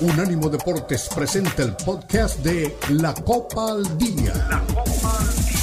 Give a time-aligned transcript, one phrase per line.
[0.00, 4.32] Unánimo Deportes presenta el podcast de La Copa al Día.
[4.48, 5.60] La Copa al Día.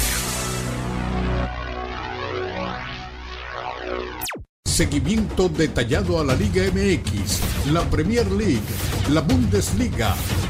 [4.64, 8.62] Seguimiento detallado a la Liga MX, la Premier League,
[9.10, 10.14] la Bundesliga,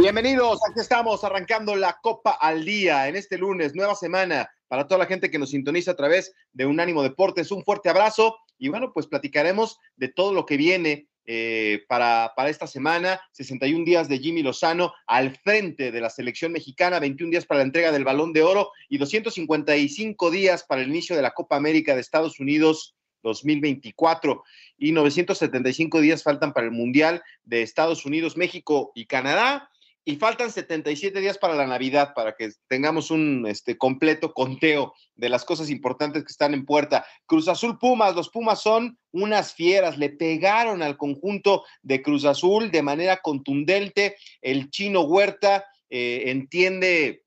[0.00, 4.96] Bienvenidos, aquí estamos arrancando la Copa al Día en este lunes, nueva semana para toda
[4.96, 7.50] la gente que nos sintoniza a través de Unánimo Deportes.
[7.50, 12.48] Un fuerte abrazo y bueno, pues platicaremos de todo lo que viene eh, para, para
[12.48, 13.20] esta semana.
[13.32, 17.64] 61 días de Jimmy Lozano al frente de la selección mexicana, 21 días para la
[17.64, 21.94] entrega del balón de oro y 255 días para el inicio de la Copa América
[21.94, 24.44] de Estados Unidos 2024
[24.78, 29.70] y 975 días faltan para el Mundial de Estados Unidos, México y Canadá
[30.10, 35.28] y faltan 77 días para la Navidad, para que tengamos un este, completo conteo de
[35.28, 37.06] las cosas importantes que están en puerta.
[37.26, 42.72] Cruz Azul Pumas, los Pumas son unas fieras, le pegaron al conjunto de Cruz Azul
[42.72, 44.16] de manera contundente.
[44.42, 47.22] El chino Huerta eh, entiende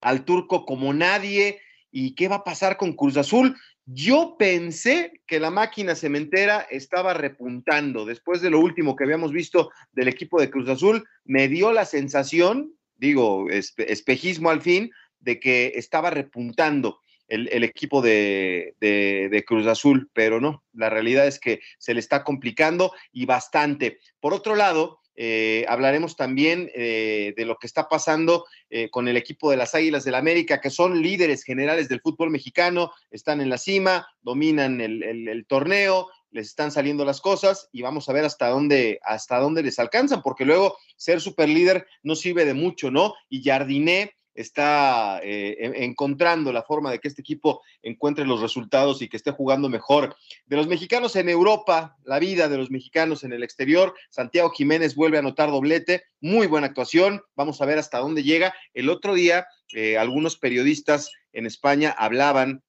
[0.00, 1.60] al turco como nadie.
[1.92, 3.56] ¿Y qué va a pasar con Cruz Azul?
[3.86, 8.06] Yo pensé que la máquina cementera estaba repuntando.
[8.06, 11.84] Después de lo último que habíamos visto del equipo de Cruz Azul, me dio la
[11.84, 20.40] sensación, digo, espejismo al fin, de que estaba repuntando el, equipo de, Cruz Azul, pero
[20.40, 23.98] no, la realidad es que se le está complicando y bastante.
[24.20, 29.16] Por otro lado, eh, hablaremos también eh, de lo que está pasando eh, con el
[29.16, 33.48] equipo de las Águilas del América, que son líderes generales del fútbol mexicano, están en
[33.48, 38.48] la cima, dominan el, torneo, les están saliendo las cosas y vamos a ver hasta
[38.48, 43.14] dónde, hasta dónde les alcanzan, porque luego ser super líder no sirve de mucho, ¿no?
[43.28, 49.08] Y Jardiné está eh, encontrando la forma de que este equipo encuentre los resultados y
[49.08, 50.16] que esté jugando mejor.
[50.46, 54.94] De los mexicanos en Europa, la vida de los mexicanos en el exterior, Santiago Jiménez
[54.94, 58.54] vuelve a anotar doblete, muy buena actuación, vamos a ver hasta dónde llega.
[58.72, 62.62] El otro día, eh, algunos periodistas en España hablaban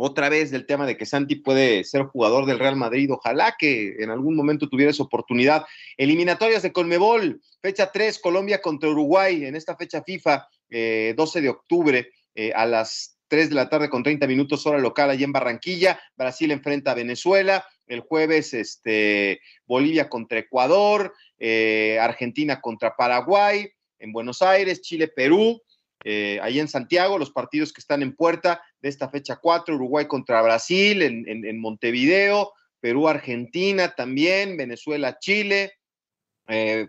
[0.00, 3.10] otra vez del tema de que Santi puede ser jugador del Real Madrid.
[3.12, 5.64] Ojalá que en algún momento tuviera esa oportunidad.
[5.96, 10.46] Eliminatorias de Conmebol, fecha 3, Colombia contra Uruguay en esta fecha FIFA.
[10.70, 14.78] 12 eh, de octubre eh, a las 3 de la tarde con 30 minutos hora
[14.78, 16.00] local allí en Barranquilla.
[16.16, 17.64] Brasil enfrenta a Venezuela.
[17.86, 25.62] El jueves este, Bolivia contra Ecuador, eh, Argentina contra Paraguay, en Buenos Aires, Chile, Perú.
[26.04, 30.42] ahí en Santiago, los partidos que están en puerta de esta fecha 4, Uruguay contra
[30.42, 35.72] Brasil en, en Montevideo, Perú, Argentina también, Venezuela, Chile,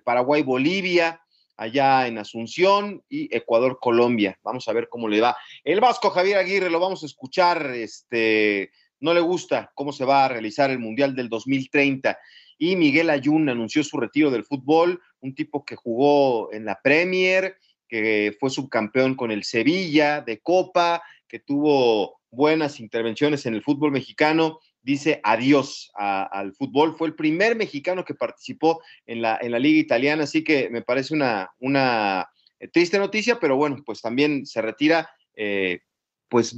[0.03, 1.21] Paraguay, Bolivia,
[1.59, 4.39] allá en Asunción y Ecuador, Colombia.
[4.43, 5.35] Vamos a ver cómo le va.
[5.63, 8.71] El Vasco Javier Aguirre lo vamos a escuchar, este,
[9.01, 12.17] no le gusta cómo se va a realizar el Mundial del 2030.
[12.57, 17.57] Y Miguel Ayun anunció su retiro del fútbol, un tipo que jugó en la Premier,
[17.89, 23.91] que fue subcampeón con el Sevilla de Copa, que tuvo buenas intervenciones en el fútbol
[23.91, 26.95] mexicano dice adiós al fútbol.
[26.97, 30.81] Fue el primer mexicano que participó en la, en la liga italiana, así que me
[30.81, 32.29] parece una, una
[32.59, 35.79] eh, triste noticia, pero bueno, pues también se retira, eh,
[36.27, 36.57] pues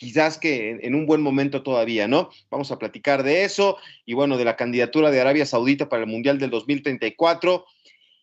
[0.00, 2.30] quizás que en, un buen momento todavía, ¿no?
[2.50, 6.08] Vamos a platicar de eso y bueno, de la candidatura de Arabia Saudita para el
[6.08, 7.66] Mundial del 2034.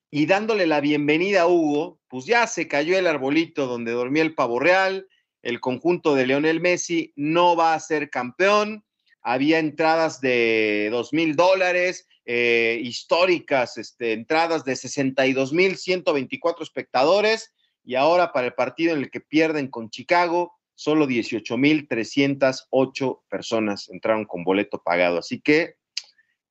[0.09, 4.33] Y dándole la bienvenida a Hugo, pues ya se cayó el arbolito donde dormía el
[4.33, 5.07] pavo real,
[5.43, 8.83] el conjunto de Leonel Messi no va a ser campeón,
[9.29, 17.53] había entradas de dos mil dólares, eh, históricas, este, entradas de 62 mil 124 espectadores,
[17.83, 23.25] y ahora para el partido en el que pierden con Chicago, solo 18 mil 308
[23.27, 25.17] personas entraron con boleto pagado.
[25.17, 25.75] Así que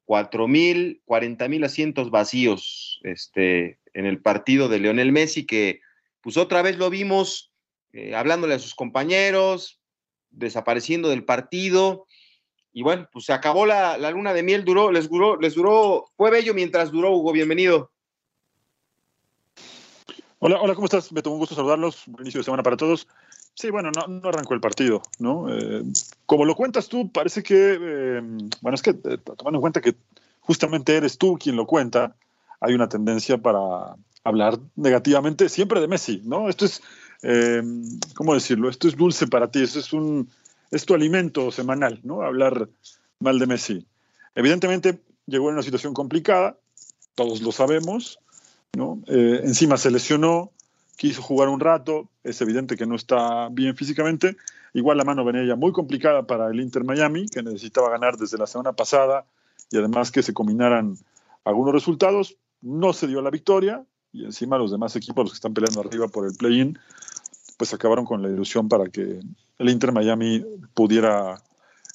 [0.05, 5.81] 4 mil, 40 mil asientos vacíos este, en el partido de Leonel Messi, que
[6.21, 7.55] pues otra vez lo vimos
[7.95, 9.81] eh, hablándole a sus compañeros,
[10.29, 12.07] desapareciendo del partido
[12.77, 16.31] y bueno, pues se acabó la, luna de miel, duró, les duró, les duró, fue
[16.31, 17.91] bello mientras duró, Hugo, bienvenido.
[20.41, 21.11] Hola, hola, ¿cómo estás?
[21.11, 22.03] Beto, un gusto saludarlos.
[22.05, 23.09] Buen inicio de semana para todos.
[23.55, 25.47] Sí, bueno, no, arrancó el partido, ¿no?
[25.49, 25.85] Eh,
[26.27, 28.21] como lo cuentas tú, parece que, eh,
[28.61, 29.95] bueno, es que eh, tomando en cuenta que
[30.41, 32.15] justamente eres tú quien lo cuenta,
[32.61, 36.51] hay una tendencia para hablar negativamente siempre de Messi, ¿no?
[36.51, 36.83] Esto es,
[38.15, 38.69] ¿cómo decirlo?
[38.69, 40.29] Esto es dulce para ti, esto es, un,
[40.71, 42.23] es tu alimento semanal, ¿no?
[42.23, 42.69] Hablar
[43.21, 43.87] mal de Messi.
[44.35, 46.57] Evidentemente llegó en una situación complicada,
[47.15, 48.19] todos lo sabemos,
[48.75, 49.03] ¿no?
[49.07, 50.53] Eh, encima se lesionó,
[50.97, 54.37] quiso jugar un rato, es evidente que no está bien físicamente.
[54.75, 58.39] Igual la mano venía ya muy complicada para el Inter Miami, que necesitaba ganar desde
[58.39, 59.25] la semana pasada
[59.71, 60.99] y además que se combinaran
[61.45, 62.37] algunos resultados.
[62.61, 66.09] No se dio la victoria y encima los demás equipos, los que están peleando arriba
[66.09, 66.79] por el play-in,
[67.57, 69.21] pues acabaron con la ilusión para que
[69.59, 70.45] el Inter Miami
[70.75, 71.43] pudiera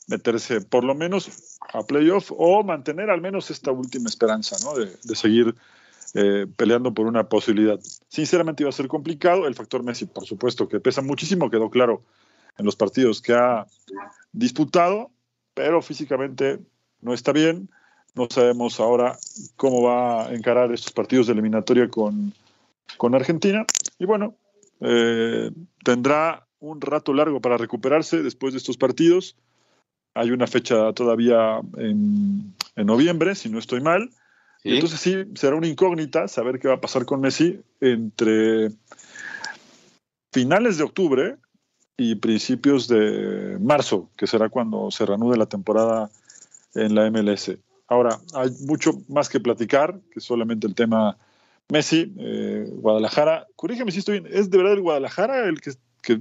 [0.08, 4.78] meterse por lo menos a playoff o mantener al menos esta última esperanza ¿no?
[4.78, 5.56] de, de seguir
[6.14, 7.80] eh, peleando por una posibilidad.
[8.10, 9.48] Sinceramente iba a ser complicado.
[9.48, 12.04] El factor Messi, por supuesto, que pesa muchísimo, quedó claro
[12.58, 13.66] en los partidos que ha
[14.34, 15.10] disputado,
[15.54, 16.60] pero físicamente
[17.00, 17.70] no está bien.
[18.14, 19.18] No sabemos ahora
[19.56, 22.34] cómo va a encarar estos partidos de eliminatoria con,
[22.98, 23.66] con Argentina.
[23.98, 24.36] Y bueno,
[24.82, 25.52] eh,
[25.84, 29.36] tendrá un rato largo para recuperarse después de estos partidos.
[30.14, 34.10] Hay una fecha todavía en, en noviembre, si no estoy mal.
[34.64, 38.70] Entonces sí, será una incógnita saber qué va a pasar con Messi entre
[40.32, 41.38] finales de octubre
[41.98, 46.10] y principios de marzo, que será cuando se reanude la temporada
[46.76, 47.52] en la MLS.
[47.88, 51.18] Ahora, hay mucho más que platicar que solamente el tema
[51.72, 53.48] Messi, eh, Guadalajara.
[53.56, 56.20] Corrígeme si estoy bien, ¿es de verdad el Guadalajara el que,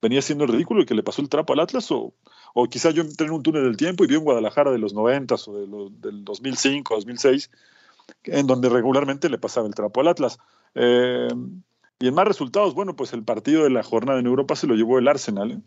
[0.00, 1.92] venía siendo el ridículo y que le pasó el trapo al Atlas?
[1.92, 2.14] ¿O,
[2.54, 4.94] o quizá yo entré en un túnel del tiempo y vi en Guadalajara de los
[4.94, 7.50] 90 o de del 2005, 2006,
[8.24, 10.38] en donde regularmente le pasaba el trapo al Atlas.
[10.74, 11.28] Eh,
[11.98, 14.74] y en más resultados, bueno, pues el partido de la jornada en Europa se lo
[14.74, 15.62] llevó el Arsenal.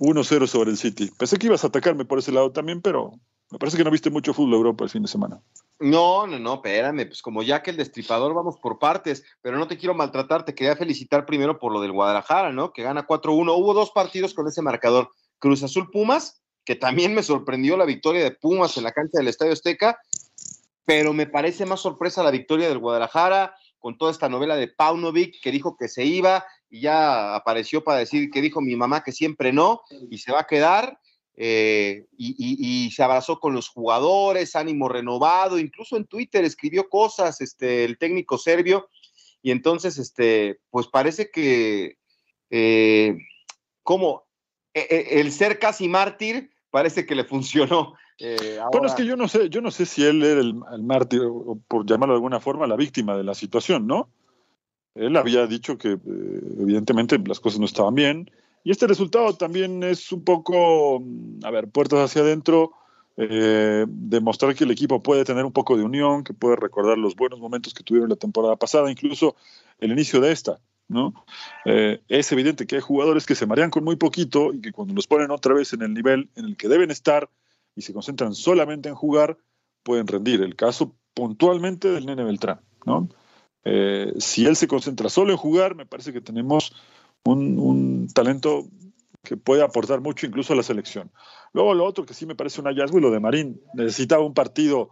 [0.00, 0.46] 1-0 ¿eh?
[0.46, 1.10] sobre el City.
[1.16, 3.12] Pensé que ibas a atacarme por ese lado también, pero
[3.52, 5.42] me parece que no viste mucho fútbol Europa el fin de semana.
[5.78, 9.68] No, no, no, espérame, pues como ya que el destripador vamos por partes, pero no
[9.68, 12.72] te quiero maltratar, te quería felicitar primero por lo del Guadalajara, ¿no?
[12.72, 13.54] Que gana 4-1.
[13.54, 18.24] Hubo dos partidos con ese marcador, Cruz Azul Pumas, que también me sorprendió la victoria
[18.24, 19.98] de Pumas en la cancha del Estadio Azteca,
[20.86, 25.42] pero me parece más sorpresa la victoria del Guadalajara con toda esta novela de Paunovic
[25.42, 29.12] que dijo que se iba y ya apareció para decir que dijo mi mamá que
[29.12, 30.98] siempre no y se va a quedar.
[31.34, 37.84] Eh, y, se abrazó con los jugadores, ánimo renovado, incluso en Twitter escribió cosas, este,
[37.84, 38.88] el técnico serbio,
[39.42, 41.96] y entonces, este, pues parece que,
[42.50, 43.16] eh,
[43.82, 44.24] como
[44.74, 47.94] e, e, el ser casi mártir, parece que le funcionó.
[48.18, 51.22] Eh, bueno, es que yo no sé, yo no sé si él era el, mártir,
[51.24, 54.10] o por llamarlo de alguna forma, la víctima de la situación, ¿no?
[54.94, 55.98] Él había dicho que eh,
[56.60, 58.30] evidentemente las cosas no estaban bien,
[58.64, 62.72] y este resultado también es un poco, mm, a ver, puertas hacia adentro,
[63.16, 67.14] eh, demostrar que el equipo puede tener un poco de unión, que puede recordar los
[67.14, 69.36] buenos momentos que tuvieron la temporada pasada, incluso
[69.78, 70.60] el inicio de esta.
[70.88, 71.14] ¿no?
[71.64, 75.06] es evidente que hay jugadores que se marean con muy poquito y que cuando los
[75.06, 77.30] ponen otra vez en el nivel en el que deben estar,
[77.74, 79.38] y se concentran solamente en jugar,
[79.82, 80.42] pueden rendir.
[80.42, 83.08] El caso puntualmente del Nene Beltrán, ¿no?
[83.64, 86.74] Eh, si él se concentra solo en jugar, me parece que tenemos
[87.24, 88.66] un, talento
[89.22, 91.10] que puede aportar mucho incluso a la selección.
[91.52, 94.34] Luego lo otro que sí me parece un hallazgo y lo de Marín, necesitaba un
[94.34, 94.90] partido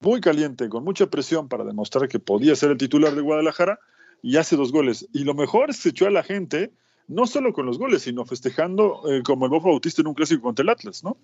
[0.00, 3.78] muy caliente, con mucha presión para demostrar que podía ser el titular de Guadalajara
[4.22, 5.08] y hace dos goles.
[5.12, 6.72] Y lo mejor es que se echó a la gente,
[7.08, 10.42] no solo con los goles, sino festejando eh, como el Bobo Bautista en un clásico
[10.42, 11.16] contra el Atlas, ¿no?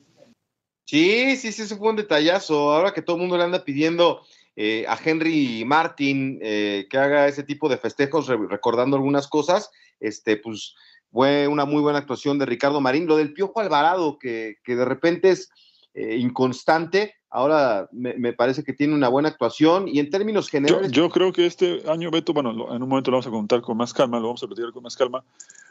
[0.84, 2.72] Sí, sí, sí, ese fue un detallazo.
[2.72, 4.22] Ahora que todo el mundo le anda pidiendo
[4.60, 10.36] eh, a Henry Martin eh, que haga ese tipo de festejos recordando algunas cosas, este,
[10.36, 10.74] pues
[11.12, 13.06] fue una muy buena actuación de Ricardo Marín.
[13.06, 15.48] Lo del Piojo Alvarado, que, que de repente es
[15.94, 20.90] eh, inconstante, ahora me, parece que tiene una buena actuación y en términos generales...
[20.90, 23.76] Yo, creo que este año, Beto, bueno, en un momento lo vamos a contar con
[23.76, 25.22] más calma, lo vamos a platicar con más calma,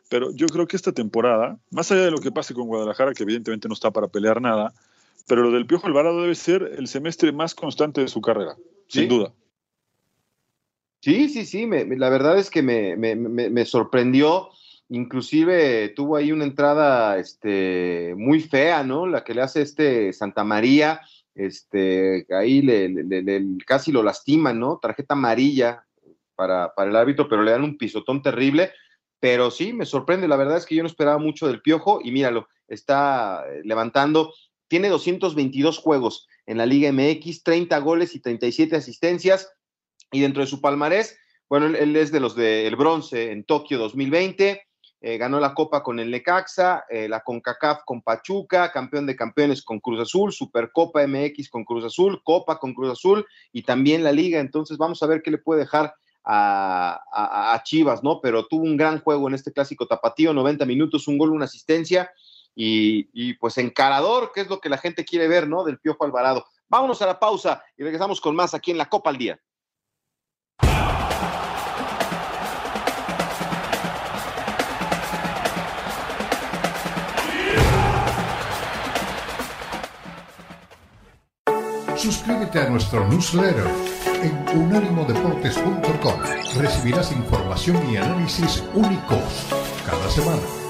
[0.08, 3.24] pero yo creo que esta temporada, más allá de lo que pase con Guadalajara, que
[3.24, 4.74] evidentemente no está para pelear nada,
[5.28, 8.56] pero lo del Piojo Alvarado debe ser el semestre más constante de su carrera,
[8.88, 9.34] sin duda.
[11.02, 14.50] Sí, sí, sí, la verdad es que me, sorprendió.
[14.90, 19.06] Inclusive tuvo ahí una entrada este, muy fea, ¿no?
[19.06, 21.02] La que le hace este Santa María,
[21.36, 24.80] este, ahí le, casi lo lastiman, ¿no?
[24.82, 25.86] Tarjeta amarilla
[26.36, 28.72] para, para el árbitro, pero le dan un pisotón terrible.
[29.20, 30.28] Pero sí, me sorprende.
[30.28, 34.34] La verdad es que yo no esperaba mucho del Piojo y míralo, está levantando
[34.68, 39.52] tiene 222 juegos en la Liga MX, 30 goles y 37 asistencias.
[40.12, 41.18] Y dentro de su palmarés,
[41.50, 44.62] bueno, él, es de los del bronce en Tokio 2020,
[45.00, 49.64] eh, ganó la Copa con el Necaxa, eh, la CONCACAF con Pachuca, campeón de campeones
[49.64, 54.12] con Cruz Azul, Supercopa MX con Cruz Azul, Copa con Cruz Azul y también la
[54.12, 54.40] Liga.
[54.40, 55.94] Entonces vamos a ver qué le puede dejar
[56.30, 58.20] a, Chivas, ¿no?
[58.22, 62.12] Pero tuvo un gran juego en este clásico tapatío, 90 minutos, un gol, una asistencia
[62.60, 65.64] y, pues encarador, que es lo que la gente quiere ver, ¿no?
[65.64, 66.46] Del Piojo Alvarado.
[66.68, 69.40] Vámonos a la pausa y regresamos con más aquí en la Copa al Día.
[81.96, 83.68] Suscríbete a nuestro newsletter
[84.24, 86.22] en unánimodeportes.com.
[86.58, 89.48] Recibirás información y análisis únicos
[89.86, 90.67] cada semana.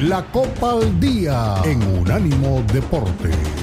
[0.00, 3.58] La Copa al Día en Unánimo Deportes.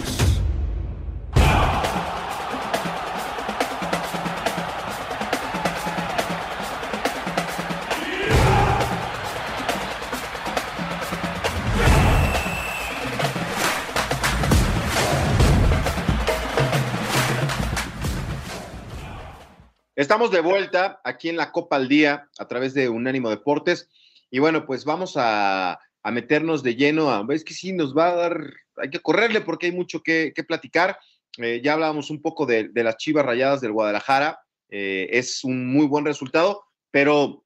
[19.95, 23.89] Estamos de vuelta aquí en la Copa al Día a través de Unánimo Deportes.
[24.29, 25.79] Y bueno, pues vamos a,
[26.11, 27.25] meternos de lleno a.
[27.29, 28.53] Es que sí, nos va a dar.
[28.77, 30.97] Hay que correrle porque hay mucho que, platicar.
[31.37, 34.39] Eh, ya hablábamos un poco de, las chivas rayadas del Guadalajara.
[34.69, 37.43] Eh, es un muy buen resultado, pero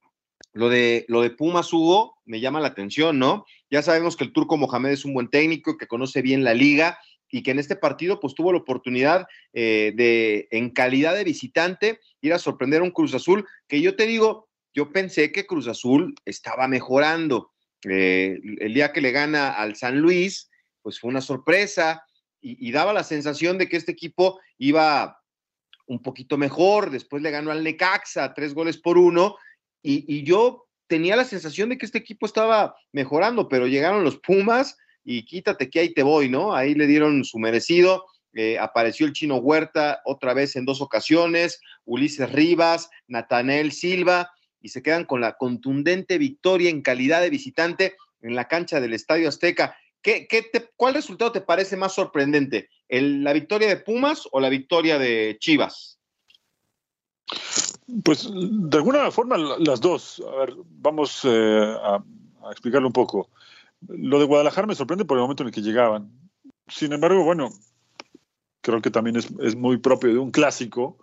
[0.53, 3.45] lo de, lo de Pumas Hugo me llama la atención, ¿no?
[3.69, 6.99] Ya sabemos que el turco Mohamed es un buen técnico, que conoce bien la liga
[7.31, 11.99] y que en este partido pues tuvo la oportunidad eh, de, en calidad de visitante,
[12.21, 15.67] ir a sorprender a un Cruz Azul, que yo te digo, yo pensé que Cruz
[15.67, 17.51] Azul estaba mejorando.
[17.87, 20.49] Eh, el día que le gana al San Luis,
[20.81, 22.03] pues fue una sorpresa
[22.41, 25.21] y, daba la sensación de que este equipo iba
[25.87, 29.35] un poquito mejor, después le ganó al Necaxa, tres goles por uno,
[29.81, 34.77] y, yo tenía la sensación de que este equipo estaba mejorando, pero llegaron los Pumas
[35.03, 36.55] y quítate que ahí te voy, ¿no?
[36.55, 38.05] Ahí le dieron su merecido.
[38.33, 44.69] Eh, apareció el chino Huerta otra vez en dos ocasiones, Ulises Rivas, Natanel Silva, y
[44.69, 49.29] se quedan con la contundente victoria en calidad de visitante en la cancha del Estadio
[49.29, 49.75] Azteca.
[50.01, 50.27] ¿Qué,
[50.75, 52.69] ¿Cuál resultado te parece más sorprendente?
[52.87, 55.99] ¿La victoria de Pumas o la victoria de Chivas?
[58.03, 60.23] Pues de alguna forma las dos.
[60.25, 63.29] A ver, vamos eh, a, a explicarlo un poco.
[63.87, 66.11] Lo de Guadalajara me sorprende por el momento en el que llegaban.
[66.67, 67.49] Sin embargo, bueno,
[68.61, 70.97] creo que también es, muy propio de un clásico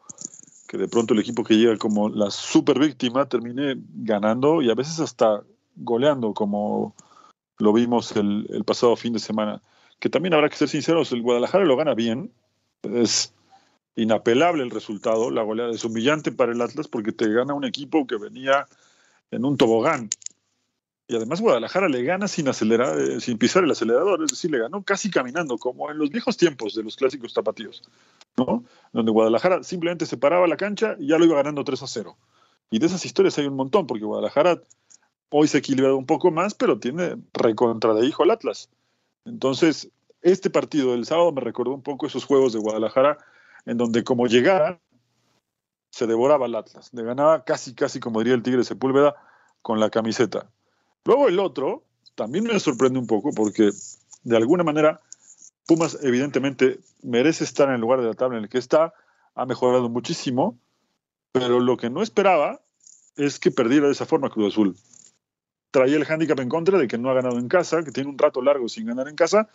[0.67, 4.75] que de pronto el equipo que llega como la super víctima termine ganando y a
[4.75, 5.43] veces hasta
[5.77, 6.95] goleando, como
[7.59, 9.63] lo vimos el, pasado fin de semana.
[9.99, 12.33] Que también habrá que ser sinceros, el Guadalajara lo gana bien,
[12.83, 13.33] es
[13.95, 18.07] inapelable el resultado, la goleada es humillante para el Atlas porque te gana un equipo
[18.07, 18.67] que venía
[19.31, 20.11] en un tobogán.
[21.09, 24.59] Y además Guadalajara le gana sin acelerar, eh, sin pisar el acelerador, es decir, le
[24.59, 27.83] ganó casi caminando, como en los viejos tiempos de los clásicos tapatíos,
[28.93, 32.17] Donde Guadalajara simplemente se paraba la cancha y ya lo iba ganando 3 a 0.
[32.71, 34.61] Y de esas historias hay un montón, porque Guadalajara
[35.31, 38.71] hoy se ha un poco más, pero tiene recontra de hijo al Atlas.
[39.25, 39.91] Entonces,
[40.23, 43.19] este partido del sábado me recordó un poco esos juegos de Guadalajara,
[43.65, 44.81] en donde como llegara,
[45.91, 46.93] se devoraba al Atlas.
[46.93, 49.15] Le ganaba casi, casi, como diría el Tigre Sepúlveda,
[49.63, 50.51] con la camiseta.
[51.05, 53.71] Luego el otro también me sorprende un poco porque
[54.23, 55.01] de alguna manera
[55.67, 58.95] Pumas evidentemente merece estar en el lugar de la tabla en el que está,
[59.35, 60.59] ha mejorado muchísimo,
[61.33, 62.61] pero lo que no esperaba
[63.17, 64.77] es que perdiera de esa forma Cruz Azul.
[65.71, 68.19] Traía el hándicap en contra de que no ha ganado en casa, que tiene un
[68.19, 69.49] rato largo sin ganar en casa,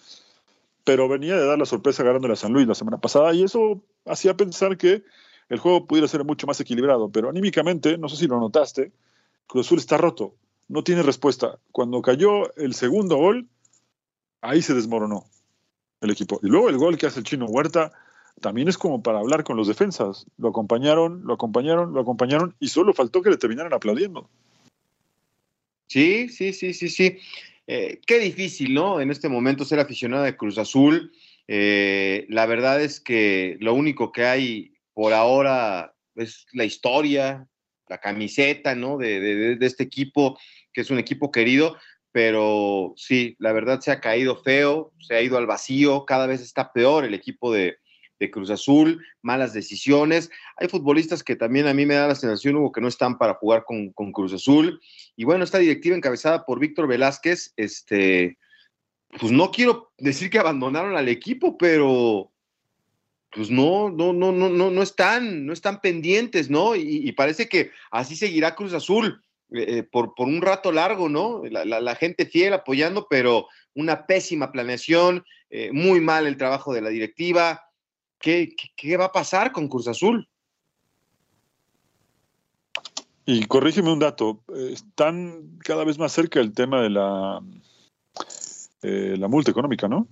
[0.83, 3.81] pero venía de dar la sorpresa ganando a San Luis la semana pasada y eso
[4.05, 5.03] hacía pensar que
[5.49, 8.91] el juego pudiera ser mucho más equilibrado, pero anímicamente, no sé si lo notaste,
[9.47, 10.35] Cruz Azul está roto
[10.71, 11.59] no tiene respuesta.
[11.73, 13.49] Cuando cayó el segundo gol,
[14.39, 15.25] ahí se desmoronó
[16.01, 16.39] el equipo.
[16.43, 17.91] Y luego el gol que hace el chino Huerta
[18.41, 20.25] también es como para hablar con los defensas.
[20.37, 24.29] Lo acompañaron, lo acompañaron, lo acompañaron y solo faltó que le terminaran aplaudiendo.
[25.87, 27.19] Sí, sí, sí, sí, sí.
[27.67, 28.99] Eh, qué difícil, ¿no?
[29.01, 31.11] En este momento ser aficionado de Cruz Azul.
[31.47, 37.47] Eh, la verdad es que lo único que hay por ahora es la historia,
[37.89, 38.97] la camiseta, ¿no?
[38.97, 40.37] de este equipo
[40.73, 41.77] que es un equipo querido,
[42.11, 46.41] pero sí, la verdad se ha caído feo, se ha ido al vacío, cada vez
[46.41, 47.77] está peor el equipo de,
[48.31, 50.29] Cruz Azul, malas decisiones.
[50.57, 53.65] Hay futbolistas que también a mí me da la sensación, que no están para jugar
[53.65, 54.79] con, Cruz Azul.
[55.15, 58.37] Y bueno, esta directiva encabezada por Víctor Velázquez, este,
[59.19, 62.31] pues no quiero decir que abandonaron al equipo, pero
[63.31, 66.75] pues no, no, no, no, no, no están, no están pendientes, ¿no?
[66.75, 71.43] Y, parece que así seguirá Cruz Azul eh, eh, por, por, un rato largo, ¿no?
[71.45, 76.89] La, gente fiel apoyando, pero una pésima planeación, eh, muy mal el trabajo de la
[76.89, 77.63] directiva.
[78.19, 80.27] ¿Qué, qué, va a pasar con Cruz Azul?
[83.25, 84.41] Y corrígeme un dato,
[84.71, 87.41] están cada vez más cerca el tema de la,
[88.81, 90.07] la multa económica, ¿no?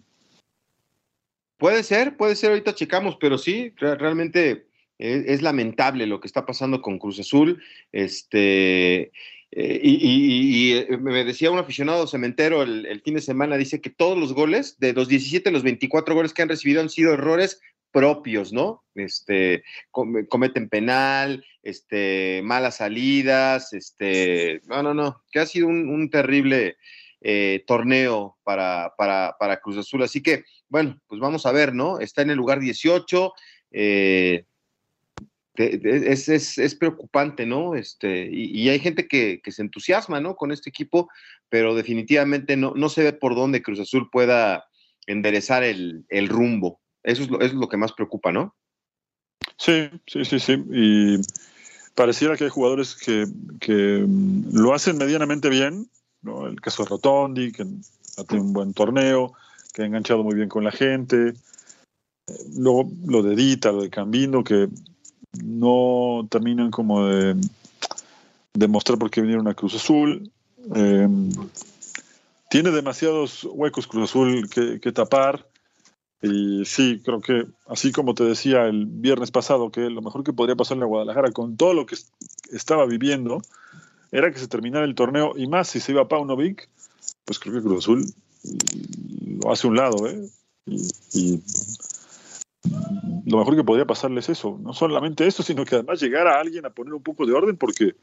[1.57, 4.68] Puede ser, puede ser, ahorita checamos, pero sí, realmente
[4.99, 7.61] es, lamentable lo que está pasando con Cruz Azul.
[7.91, 9.11] Este,
[9.51, 14.17] eh, y, eh, me decía un aficionado cementero el, fin de semana, dice que todos
[14.17, 18.53] los goles, de los 17, los 24 goles que han recibido han sido errores propios,
[18.53, 18.83] ¿no?
[18.93, 26.77] Este, cometen penal, este, malas salidas, este, no, no, no, que ha sido un, terrible
[27.21, 30.03] eh, torneo para, para, para Cruz Azul.
[30.03, 31.99] Así que bueno, pues vamos a ver, ¿no?
[31.99, 33.33] Está en el lugar 18.
[33.71, 34.45] Eh,
[35.55, 37.75] es, preocupante, ¿no?
[37.75, 40.35] Este, y, hay gente que, se entusiasma, ¿no?
[40.35, 41.09] Con este equipo,
[41.49, 44.65] pero definitivamente no, no se ve por dónde Cruz Azul pueda
[45.07, 46.79] enderezar el, rumbo.
[47.03, 48.55] Eso es, lo, es lo que más preocupa, ¿no?
[49.57, 50.63] Sí, sí, sí, sí.
[50.71, 51.17] Y
[51.95, 53.25] pareciera que hay jugadores que,
[53.59, 55.89] que mm, lo hacen medianamente bien,
[56.21, 56.47] ¿no?
[56.47, 57.63] El caso de Rotondi, que
[58.17, 59.33] ha tenido un buen torneo
[59.73, 61.33] que ha enganchado muy bien con la gente.
[62.55, 64.67] Luego lo de Dita, lo de Cambino, que
[65.33, 67.35] no terminan como de
[68.53, 70.31] demostrar por qué vinieron a Cruz Azul.
[70.75, 71.29] Em,
[72.49, 75.47] tiene demasiados huecos Cruz Azul que, tapar.
[76.21, 80.33] Y sí, creo que así como te decía el viernes pasado, que lo mejor que
[80.33, 81.95] podría pasarle a Guadalajara con todo lo que
[82.51, 83.41] estaba viviendo
[84.11, 86.67] era que se terminara el torneo y más si se iba a Paunovic,
[87.23, 88.05] pues creo que Cruz Azul
[89.41, 90.29] lo hace un lado, ¿eh?
[91.13, 91.41] Y,
[93.25, 96.39] lo mejor que podría pasarles es eso, no solamente eso, sino que además llegar a
[96.39, 97.95] alguien a poner un poco de orden porque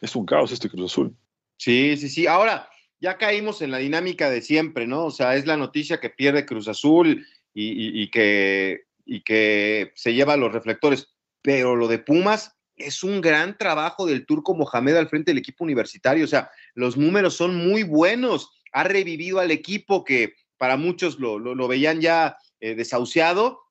[0.00, 1.16] es un caos este Cruz Azul.
[1.56, 2.26] Sí, sí, sí.
[2.26, 2.68] Ahora,
[3.00, 5.06] ya caímos en la dinámica de siempre, ¿no?
[5.06, 10.36] O sea, es la noticia que pierde Cruz Azul y, que, y que se lleva
[10.36, 11.08] los reflectores.
[11.40, 15.64] Pero lo de Pumas es un gran trabajo del turco Mohamed al frente del equipo
[15.64, 16.26] universitario.
[16.26, 21.68] O sea, los números son muy buenos ha revivido al equipo que para muchos lo,
[21.68, 23.62] veían ya eh, desahuciado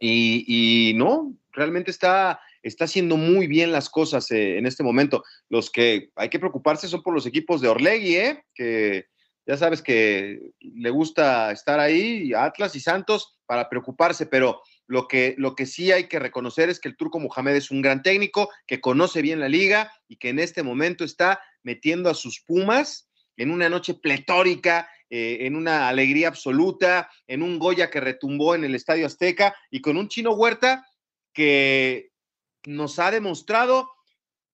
[0.00, 5.24] y, no, realmente está, está haciendo muy bien las cosas eh, en este momento.
[5.48, 8.44] Los que hay que preocuparse son por los equipos de Orlegui, ¿eh?
[8.54, 9.06] que
[9.46, 15.34] ya sabes que le gusta estar ahí, Atlas y Santos, para preocuparse, pero lo que,
[15.36, 18.48] lo que sí hay que reconocer es que el turco Mohamed es un gran técnico,
[18.66, 23.10] que conoce bien la liga y que en este momento está metiendo a sus Pumas
[23.36, 28.64] en una noche pletórica, eh, en una alegría absoluta, en un Goya que retumbó en
[28.64, 30.88] el Estadio Azteca y con un chino Huerta
[31.32, 32.10] que
[32.66, 33.88] nos ha demostrado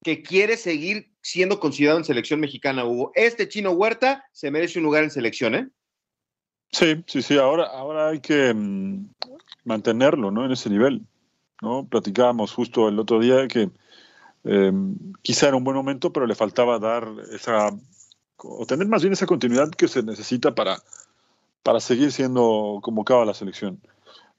[0.04, 3.10] que quiere seguir siendo considerado en selección mexicana, Hugo.
[3.14, 5.66] Este chino Huerta se merece un lugar en selección, ¿eh?
[6.72, 7.38] Sí, sí, sí.
[7.38, 9.14] Ahora, ahora hay que mm,
[9.64, 10.44] mantenerlo, ¿no?
[10.44, 11.06] En ese nivel,
[11.62, 11.86] ¿no?
[11.88, 13.70] Platicábamos justo el otro día que
[14.44, 14.72] eh,
[15.22, 17.70] quizá era un buen momento, pero le faltaba dar esa
[18.42, 20.82] o tener más bien esa continuidad que se necesita para,
[21.62, 23.80] para seguir siendo convocado a la selección.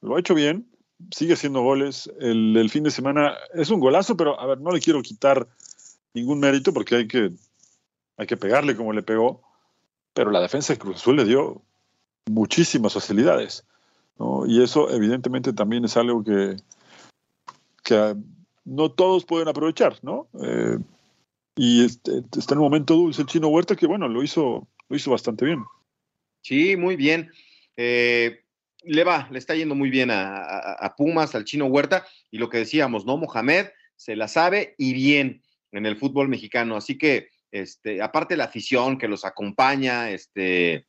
[0.02, 0.68] Lo ha hecho bien,
[1.12, 2.12] sigue haciendo goles.
[2.20, 5.48] El, fin de semana es un golazo, pero a ver, no le quiero quitar
[6.14, 7.32] ningún mérito porque hay que,
[8.18, 9.42] hay que pegarle como le pegó.
[10.14, 11.62] Pero la defensa de Cruz Azul le dio
[12.30, 13.66] muchísimas facilidades.
[14.48, 16.58] Y eso evidentemente también es algo que,
[17.84, 18.16] que
[18.66, 20.28] no todos pueden aprovechar, ¿no?
[20.44, 20.78] Eh,
[21.64, 24.96] y este, está en un momento dulce el chino Huerta que, bueno, lo hizo, lo
[24.96, 25.64] hizo bastante bien.
[26.42, 27.32] Sí, muy bien.
[27.78, 28.46] Eh,
[28.82, 32.58] le va, le está yendo muy bien a, Pumas, al chino Huerta, y lo que
[32.58, 33.16] decíamos, ¿no?
[33.16, 36.78] Mohamed se la sabe y bien en el fútbol mexicano.
[36.78, 40.88] Así que, este, aparte la afición que los acompaña, este,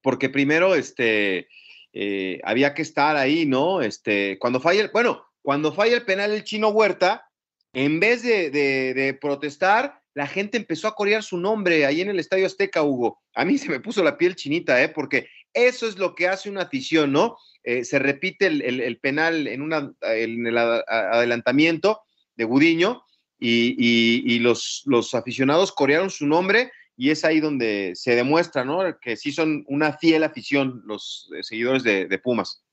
[0.00, 1.48] porque primero, este,
[1.92, 3.82] eh, había que estar ahí, ¿no?
[3.82, 7.29] Este, cuando falla el, bueno, cuando falla el penal el chino Huerta,
[7.72, 12.46] en vez de, protestar, la gente empezó a corear su nombre ahí en el Estadio
[12.46, 13.20] Azteca, Hugo.
[13.34, 14.88] A mí se me puso la piel chinita, ¿eh?
[14.88, 17.36] porque eso es lo que hace una afición, ¿no?
[17.62, 22.00] Eh, se repite el, penal en, una, el adelantamiento
[22.34, 23.02] de Gudiño
[23.38, 28.82] y, los, aficionados corearon su nombre y es ahí donde se demuestra, ¿no?
[29.00, 32.64] Que sí son una fiel afición los eh, seguidores de, de Pumas.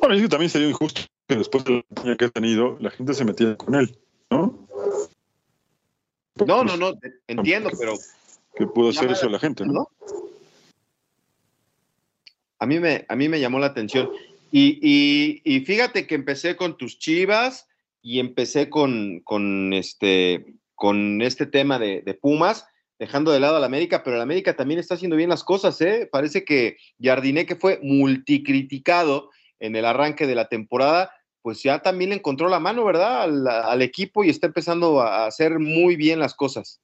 [0.00, 3.24] Bueno, y también sería injusto que después de la que ha tenido, la gente se
[3.24, 3.96] metía con él,
[4.30, 4.66] ¿no?
[6.44, 7.94] No, no, no, entiendo, pero.
[8.56, 9.88] Que pudo hacer eso la gente, ¿no?
[12.58, 14.10] A mí, me, a mí me llamó la atención.
[14.50, 17.68] Y, y, fíjate que empecé con tus chivas
[18.02, 22.66] y empecé con, con, este, con este tema de, de Pumas
[22.98, 25.80] dejando de lado a la América, pero la América también está haciendo bien las cosas,
[25.80, 26.08] ¿eh?
[26.10, 31.12] Parece que Jardiné, que fue multicriticado en el arranque de la temporada,
[31.42, 33.22] pues ya también le encontró la mano, ¿verdad?
[33.22, 36.80] Al, equipo y está empezando a hacer muy bien las cosas.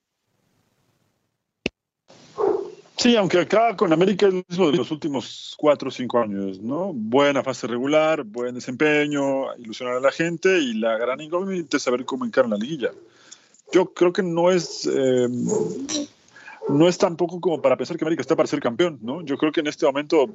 [2.96, 6.60] Sí, aunque acá con América es lo mismo de los últimos cuatro o cinco años,
[6.60, 6.92] ¿no?
[6.94, 12.04] Buena fase regular, buen desempeño, ilusionar a la gente y la gran incógnita es saber
[12.06, 12.90] cómo encarar la liguilla
[13.72, 15.28] yo creo que no es, eh,
[16.68, 19.22] no es tampoco como para pensar que América está para ser campeón, ¿no?
[19.22, 20.30] Yo creo que en este momento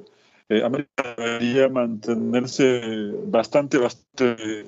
[0.52, 4.66] eh, América debería mantenerse bastante, bastante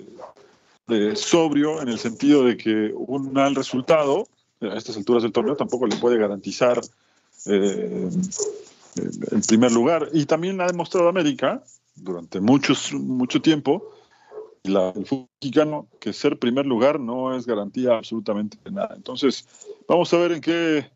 [0.88, 4.27] eh, sobrio en el sentido de que un mal resultado
[4.61, 6.81] a estas alturas del torneo tampoco le puede garantizar
[7.44, 8.11] el
[9.47, 10.09] primer lugar.
[10.12, 11.62] Y también ha demostrado América
[11.97, 13.92] durante muchos, mucho tiempo
[14.64, 18.94] la, el fútbol mexicano que ser primer lugar no es garantía absolutamente de nada.
[18.97, 19.47] Entonces,
[19.87, 20.90] vamos a ver en qué,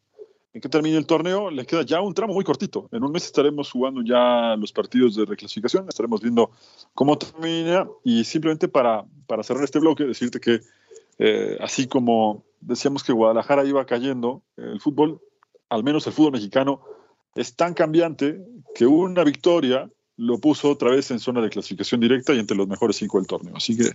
[0.58, 1.50] en qué termina el torneo.
[1.50, 2.88] Le queda ya un tramo muy cortito.
[2.90, 6.50] En un mes estaremos jugando ya los partidos de reclasificación, estaremos viendo
[6.94, 10.60] cómo termina y simplemente para, para cerrar este bloque, decirte que
[11.18, 15.20] eh, así como decíamos que Guadalajara iba cayendo, el fútbol,
[15.68, 16.80] al menos el fútbol mexicano,
[17.36, 18.44] es tan cambiante
[18.74, 22.66] que una victoria lo puso otra vez en zona de clasificación directa y entre los
[22.66, 23.56] mejores cinco del torneo.
[23.56, 23.92] Así que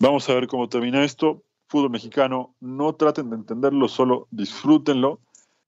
[0.00, 1.42] vamos a ver cómo termina esto.
[1.68, 5.20] Fútbol mexicano, no traten de entenderlo, solo disfrútenlo.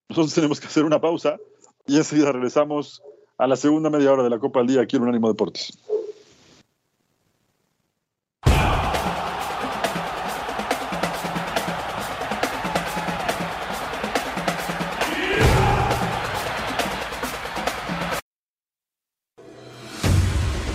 [0.09, 1.39] Nosotros tenemos que hacer una pausa
[1.87, 3.03] y enseguida regresamos
[3.39, 5.79] a la segunda media hora de la Copa del Día aquí en Unánimo Deportes.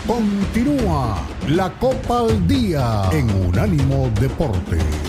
[0.07, 5.08] Continúa la Copa al Día en Unánimo Deportes.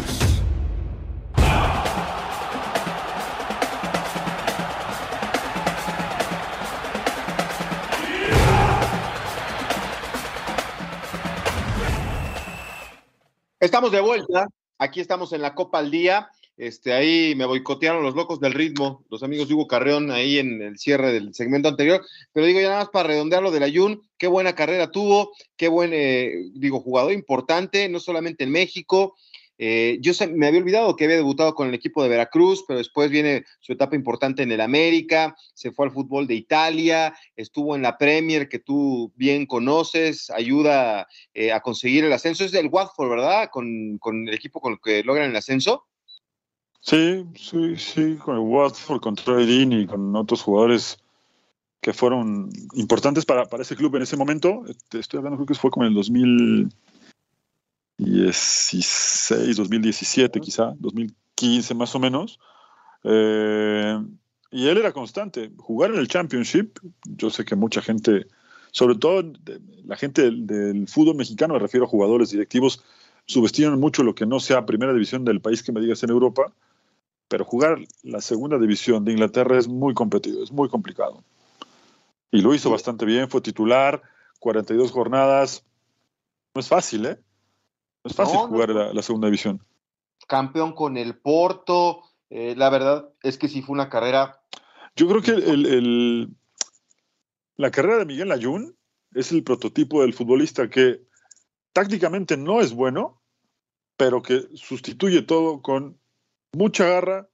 [13.61, 14.49] Estamos de vuelta.
[14.79, 16.31] Aquí estamos en la Copa al Día.
[16.57, 20.63] Este, ahí me boicotearon los locos del ritmo, los amigos de Hugo Carreón ahí en
[20.63, 22.03] el cierre del segmento anterior.
[22.33, 25.91] Pero digo ya nada más para redondearlo del Ayun, qué buena carrera tuvo, qué buen,
[25.93, 29.15] eh, digo, jugador importante, no solamente en México.
[29.63, 33.11] Eh, yo me había olvidado que había debutado con el equipo de Veracruz, pero después
[33.11, 37.83] viene su etapa importante en el América, se fue al fútbol de Italia, estuvo en
[37.83, 42.43] la Premier, que tú bien conoces, ayuda eh, a conseguir el ascenso.
[42.43, 43.51] Es del Watford, ¿verdad?
[43.53, 45.85] Con, con el equipo con el que logran el ascenso.
[46.81, 50.97] Sí, sí, sí, con el Watford, con Troy y con otros jugadores
[51.83, 54.63] que fueron importantes para, para ese club en ese momento.
[54.67, 55.99] Este, estoy hablando, creo que fue como en el
[58.01, 62.39] 2016, 2017 quizá, 2015 más o menos.
[63.05, 63.99] Eh,
[64.51, 65.53] y él era constante.
[65.59, 68.27] Jugar en el Championship, yo sé que mucha gente,
[68.73, 69.33] sobre todo
[69.85, 72.83] la gente del, del fútbol mexicano, me refiero a jugadores directivos,
[73.27, 76.53] subestiman mucho lo que no sea primera división del país que me digas en Europa
[77.31, 81.23] pero jugar la segunda división de Inglaterra es muy competido, es muy complicado.
[82.33, 84.03] Y lo hizo bastante bien, fue titular,
[84.41, 85.65] 42 jornadas.
[86.53, 87.21] No es fácil, ¿eh?
[88.05, 89.63] No es fácil jugar La, segunda división.
[90.27, 94.41] Campeón con el Porto, eh, la verdad es que sí fue una carrera.
[94.97, 96.35] Yo creo que el,
[97.57, 98.77] la carrera de Miguel Ayun
[99.15, 101.03] es el prototipo del futbolista que
[101.73, 103.21] tácticamente no es bueno,
[103.97, 105.99] pero que sustituye todo con
[106.53, 107.29] mucha garra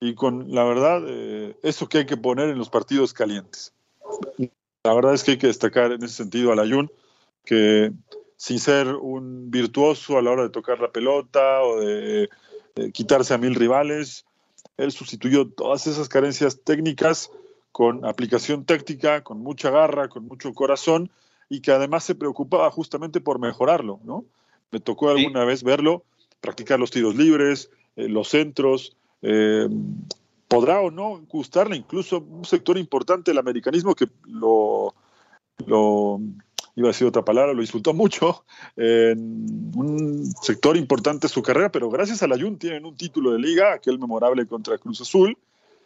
[0.00, 3.74] y con, la verdad, eh, eso que hay que poner en los partidos calientes.
[4.84, 6.90] La verdad es que hay que destacar en ese sentido al Ayun,
[7.44, 7.92] que
[8.38, 12.30] sin ser un virtuoso a la hora de tocar la pelota o de,
[12.92, 14.24] quitarse a mil rivales,
[14.76, 17.32] él sustituyó todas esas carencias técnicas
[17.72, 21.10] con aplicación táctica, con mucha garra, con mucho corazón
[21.48, 24.24] y que además se preocupaba justamente por mejorarlo, ¿no?
[24.70, 26.04] Me tocó alguna vez verlo,
[26.40, 29.68] practicar los tiros libres, eh, los centros, eh,
[30.46, 34.94] podrá o no gustarle incluso un sector importante del americanismo que lo,
[35.66, 36.20] lo
[36.78, 38.44] iba a decir otra palabra, lo insultó mucho
[38.76, 43.32] en un sector importante de su carrera, pero gracias a la Jun tienen un título
[43.32, 45.36] de liga, aquel memorable contra Cruz Azul,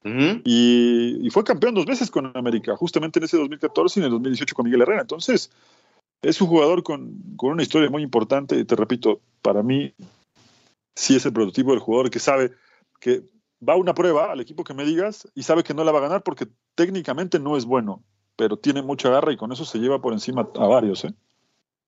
[0.05, 4.55] y, fue campeón dos veces con América, justamente en ese 2014 y en el 2018
[4.55, 5.01] con Miguel Herrera.
[5.01, 5.51] Entonces,
[6.21, 9.95] es un jugador con, con una historia muy importante y te repito, para mí
[10.95, 12.53] si es el prototipo del jugador que sabe
[13.01, 13.23] que
[13.67, 16.01] va a una prueba al equipo que me digas y sabe que no la va
[16.01, 18.05] a ganar porque técnicamente no es bueno.
[18.37, 21.05] Pero tiene mucha garra y con eso se lleva por encima a varios.
[21.05, 21.15] ¿eh?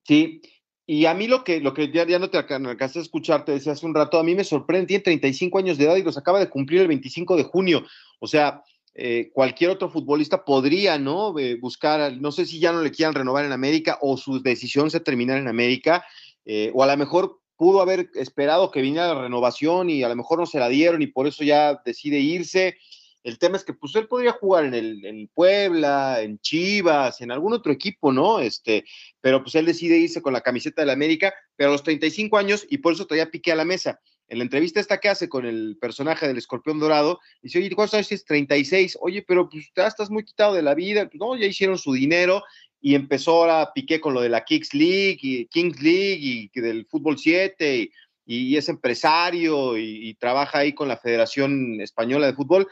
[0.03, 0.43] Sí,
[0.87, 3.87] y a mí lo que, lo que ya, no te alcancé a escuchar, te hace
[3.87, 6.51] un rato, a mí me sorprende, tiene 35 años de edad y los acaba de
[6.51, 7.85] cumplir el 25 de junio.
[8.21, 8.63] O sea,
[8.95, 11.39] eh, cualquier otro futbolista podría, ¿no?
[11.39, 14.91] Eh, buscar, no sé si ya no le quieran renovar en América o su decisión
[14.91, 16.05] se terminar en América,
[16.45, 20.17] eh, o a lo mejor pudo haber esperado que viniera la renovación y a lo
[20.17, 22.77] mejor no se la dieron y por eso ya decide irse.
[23.25, 27.55] El tema es que pues él podría jugar en el Puebla, en Chivas, en algún
[27.55, 28.39] otro equipo, ¿no?
[28.39, 28.85] Este,
[29.21, 32.37] pero pues él decide irse con la camiseta de la América, pero a los 35
[32.37, 33.99] años y por eso todavía pique a la mesa.
[34.29, 37.95] En la entrevista esta que hace con el personaje del escorpión dorado, dice, oye, ¿cuántos
[37.95, 38.25] años tienes?
[38.25, 38.99] 36.
[39.01, 41.07] Oye, pero pues ya estás muy quitado de la vida.
[41.09, 42.43] Pues, no, ya hicieron su dinero
[42.81, 46.85] y empezó ahora Piqué con lo de la Kings League y Kings League y del
[46.85, 47.91] fútbol 7
[48.27, 52.67] y, es empresario y, trabaja ahí con la Federación Española de Fútbol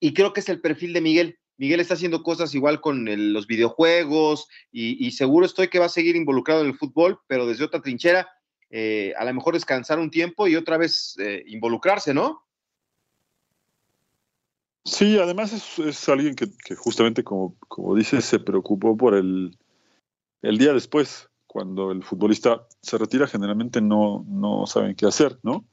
[0.00, 1.38] y creo que es el perfil de Miguel.
[1.58, 6.16] Miguel está haciendo cosas igual con los videojuegos y, seguro estoy que va a seguir
[6.16, 8.28] involucrado en el fútbol, pero desde otra trinchera,
[8.70, 12.42] eh, a lo mejor descansar un tiempo y otra vez eh, involucrarse, ¿no?
[14.84, 19.56] Sí, además es, alguien que, justamente, como, como dices, se preocupó por el,
[20.42, 25.64] el día después, cuando el futbolista se retira, generalmente no, no saben qué hacer, ¿no?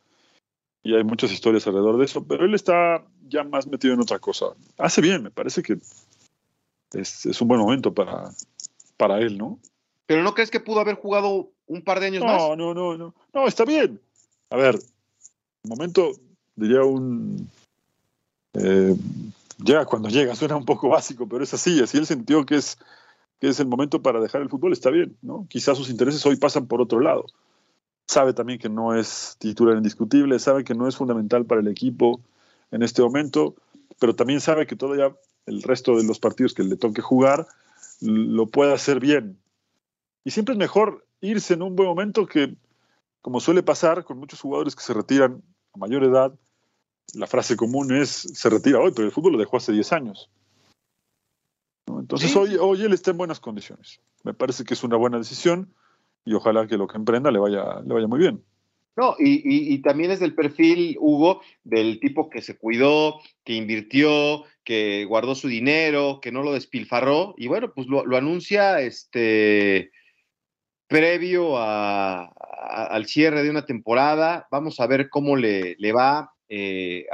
[0.83, 4.19] Y hay muchas historias alrededor de eso, pero él está ya más metido en otra
[4.19, 4.47] cosa.
[4.77, 5.77] Hace bien, me parece que
[6.91, 8.31] es, un buen momento para,
[8.97, 9.59] para él, ¿no?
[10.05, 12.37] Pero ¿no crees que pudo haber jugado un par de años más?
[12.37, 13.15] No, no, no, no.
[13.33, 14.01] No, está bien.
[14.49, 14.77] A ver,
[15.63, 16.11] momento,
[16.55, 17.49] diría un...
[18.53, 18.93] Eh,
[19.59, 21.81] ya cuando llega, suena un poco básico, pero es así.
[21.81, 22.77] Así él sintió que es,
[23.39, 25.47] que es el momento para dejar el fútbol, está bien, ¿no?
[25.49, 27.25] Quizás sus intereses hoy pasan por otro lado
[28.07, 32.21] sabe también que no es titular indiscutible, sabe que no es fundamental para el equipo
[32.71, 33.55] en este momento,
[33.99, 37.47] pero también sabe que todavía el resto de los partidos que le toque jugar
[38.01, 39.37] lo puede hacer bien.
[40.23, 42.55] Y siempre es mejor irse en un buen momento que,
[43.21, 45.41] como suele pasar con muchos jugadores que se retiran
[45.73, 46.33] a mayor edad,
[47.13, 50.29] la frase común es se retira hoy, pero el fútbol lo dejó hace 10 años.
[51.87, 53.99] Entonces hoy, hoy él está en buenas condiciones.
[54.23, 55.73] Me parece que es una buena decisión
[56.25, 58.43] y ojalá que lo que emprenda le vaya, le vaya muy bien.
[58.95, 65.05] No, y, también es del perfil, Hugo, del tipo que se cuidó, que invirtió, que
[65.05, 69.91] guardó su dinero, que no lo despilfarró, y bueno, pues lo, anuncia este
[70.87, 74.47] previo al cierre de una temporada.
[74.51, 77.07] Vamos a ver cómo le, le va eh,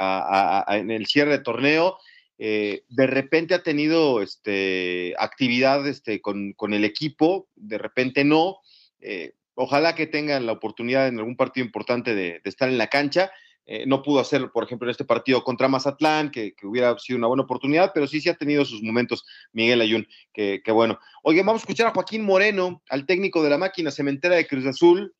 [0.68, 1.98] en el cierre de torneo.
[2.38, 8.60] Eh, de repente ha tenido este, actividad este, con, con el equipo, de repente no
[9.02, 13.32] eh, ojalá que tengan la oportunidad en algún partido importante de, estar en la cancha.
[13.66, 17.28] Eh, no pudo hacerlo, por ejemplo, en este partido contra Mazatlán, que, hubiera sido una
[17.28, 20.98] buena oportunidad, pero sí, sí ha tenido sus momentos Miguel Ayun, que, bueno.
[21.24, 24.66] Oye, vamos a escuchar a Joaquín Moreno, al técnico de la máquina cementera de Cruz
[24.66, 25.14] Azul,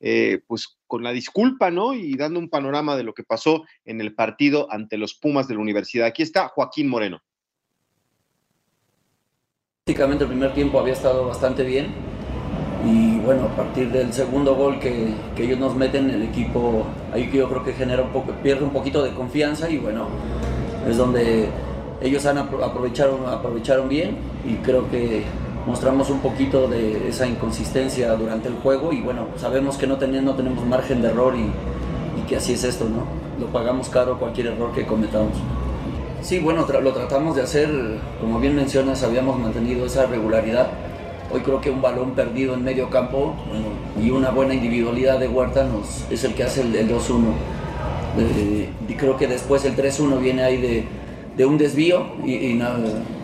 [0.00, 1.94] eh, pues con la disculpa, ¿no?
[1.94, 5.54] Y dando un panorama de lo que pasó en el partido ante los Pumas de
[5.54, 6.06] la universidad.
[6.06, 7.22] Aquí está Joaquín Moreno.
[9.84, 11.94] Prácticamente el primer tiempo había estado bastante bien,
[13.24, 17.48] bueno, a partir del segundo gol que, que, ellos nos meten, el equipo ahí yo
[17.48, 20.06] creo que genera un poco, pierde un poquito de confianza y bueno,
[20.88, 21.48] es donde
[22.00, 25.24] ellos han aprovecharon, aprovecharon bien y creo que
[25.66, 30.24] mostramos un poquito de esa inconsistencia durante el juego y bueno, sabemos que no, tenemos,
[30.24, 33.04] no tenemos margen de error y, y, que así es esto, ¿no?
[33.40, 35.32] Lo pagamos caro cualquier error que cometamos.
[36.20, 37.70] Sí, bueno, lo tratamos de hacer,
[38.20, 40.68] como bien mencionas, habíamos mantenido esa regularidad
[41.34, 43.34] Hoy creo que un balón perdido en medio campo
[44.00, 47.24] y una buena individualidad de Huerta nos, es el que hace el, 2-1.
[48.16, 50.86] Eh, y creo que después el 3-1 viene ahí
[51.36, 52.56] de, un desvío y,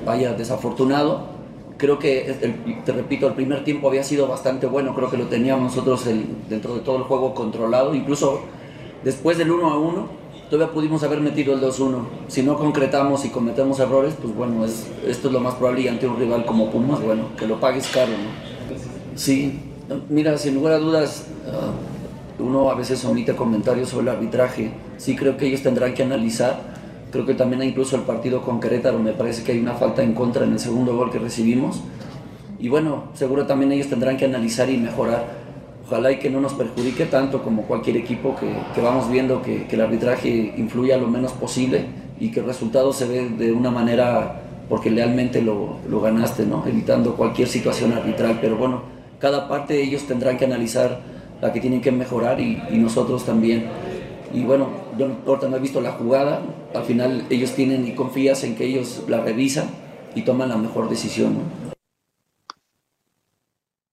[0.05, 1.29] vaya desafortunado.
[1.77, 2.35] Creo que,
[2.85, 6.05] te repito, el primer tiempo había sido bastante bueno, creo que lo teníamos nosotros
[6.49, 8.41] dentro de todo el juego controlado, incluso
[9.05, 10.20] después del 1 1
[10.51, 12.05] todavía pudimos haber metido el 2-1.
[12.27, 15.89] Si no concretamos y cometemos errores, pues bueno, es, esto es lo más probable y
[15.89, 19.17] ante un rival como Pumas, bueno, que lo pagues caro, ¿no?
[19.17, 19.61] Sí,
[20.09, 21.71] mira, sin lugar a dudas, ah,
[22.41, 24.73] uno a veces omite comentarios sobre el arbitraje.
[24.99, 26.61] Sí creo que ellos tendrán que analizar.
[27.13, 30.15] Creo que también incluso el partido con Querétaro, me parece que hay una falta en
[30.15, 31.81] contra en el segundo gol que recibimos.
[32.59, 35.40] Y bueno, seguro también ellos tendrán que analizar y mejorar
[35.91, 39.81] ojalá y que no nos perjudique tanto como cualquier equipo que, vamos viendo que, el
[39.81, 41.85] arbitraje influya lo menos posible
[42.21, 46.65] y que el resultado se ve de una manera porque lealmente lo, ganaste, ¿no?
[46.65, 48.39] evitando cualquier situación arbitral.
[48.41, 48.83] Pero bueno,
[49.19, 51.01] cada parte ellos tendrán que analizar
[51.43, 53.67] la que tienen que mejorar y, nosotros también.
[54.33, 56.41] Y bueno, yo ahorita no he visto la jugada,
[56.73, 59.67] al final ellos tienen y confías en que ellos la revisan
[60.15, 61.70] y toman la mejor decisión.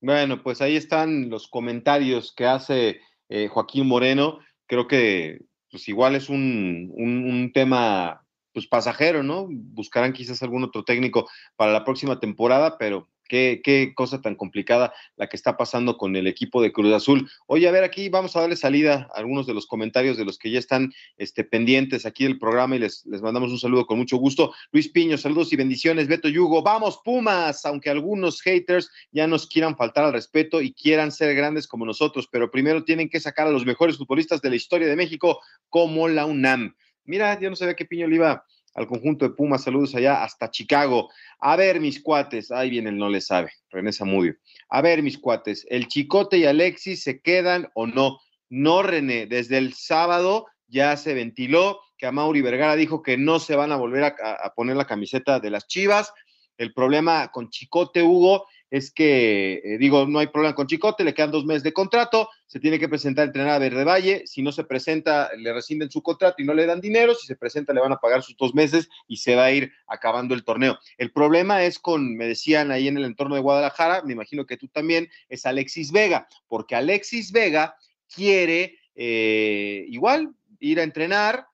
[0.01, 4.39] Bueno, pues ahí están los comentarios que hace eh, Joaquín Moreno.
[4.67, 9.47] Creo que pues igual es un, un tema pues pasajero, ¿no?
[9.49, 14.93] Buscarán quizás algún otro técnico para la próxima temporada, pero Qué, qué, cosa tan complicada
[15.15, 17.29] la que está pasando con el equipo de Cruz Azul.
[17.47, 20.37] Oye, a ver, aquí vamos a darle salida a algunos de los comentarios de los
[20.37, 23.97] que ya están este, pendientes aquí del programa y les, les mandamos un saludo con
[23.97, 24.53] mucho gusto.
[24.71, 26.07] Luis Piño, saludos y bendiciones.
[26.07, 31.11] Beto Yugo, vamos Pumas, aunque algunos haters ya nos quieran faltar al respeto y quieran
[31.11, 34.55] ser grandes como nosotros, pero primero tienen que sacar a los mejores futbolistas de la
[34.55, 36.75] historia de México como la UNAM.
[37.05, 38.43] Mira, yo no sabía qué Piño le iba
[38.77, 41.09] al conjunto de Pumas, saludos allá hasta Chicago.
[41.39, 44.35] A ver, mis cuates, ahí viene el no le sabe, René Zamudio.
[44.69, 48.19] A ver, mis cuates, ¿el Chicote y Alexis se quedan o no?
[48.49, 53.39] No, René, desde el sábado ya se ventiló que a Mauri Vergara dijo que no
[53.39, 56.13] se van a volver a, a poner la camiseta de las Chivas.
[56.59, 61.13] El problema con Chicote, Hugo, es que, eh, digo, no hay problema con Chicote, le
[61.13, 64.41] quedan dos meses de contrato, se tiene que presentar a entrenar a Verde Valle, si
[64.41, 67.73] no se presenta, le rescinden su contrato y no le dan dinero, si se presenta,
[67.73, 70.77] le van a pagar sus dos meses y se va a ir acabando el torneo.
[70.97, 74.57] El problema es con, me decían ahí en el entorno de Guadalajara, me imagino que
[74.57, 77.77] tú también, es Alexis Vega, porque Alexis Vega
[78.13, 81.47] quiere eh, igual ir a entrenar,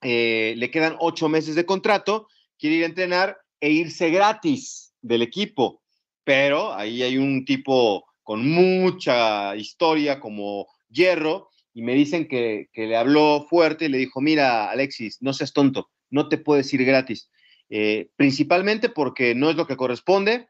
[0.00, 2.26] eh, le quedan ocho meses de contrato,
[2.58, 5.81] quiere ir a entrenar e irse gratis del equipo
[6.24, 12.96] pero ahí hay un tipo con mucha historia como Hierro y me dicen que, le
[12.96, 17.30] habló fuerte y le dijo, mira Alexis, no seas tonto, no te puedes ir gratis,
[17.70, 20.48] eh, principalmente porque no es lo que corresponde,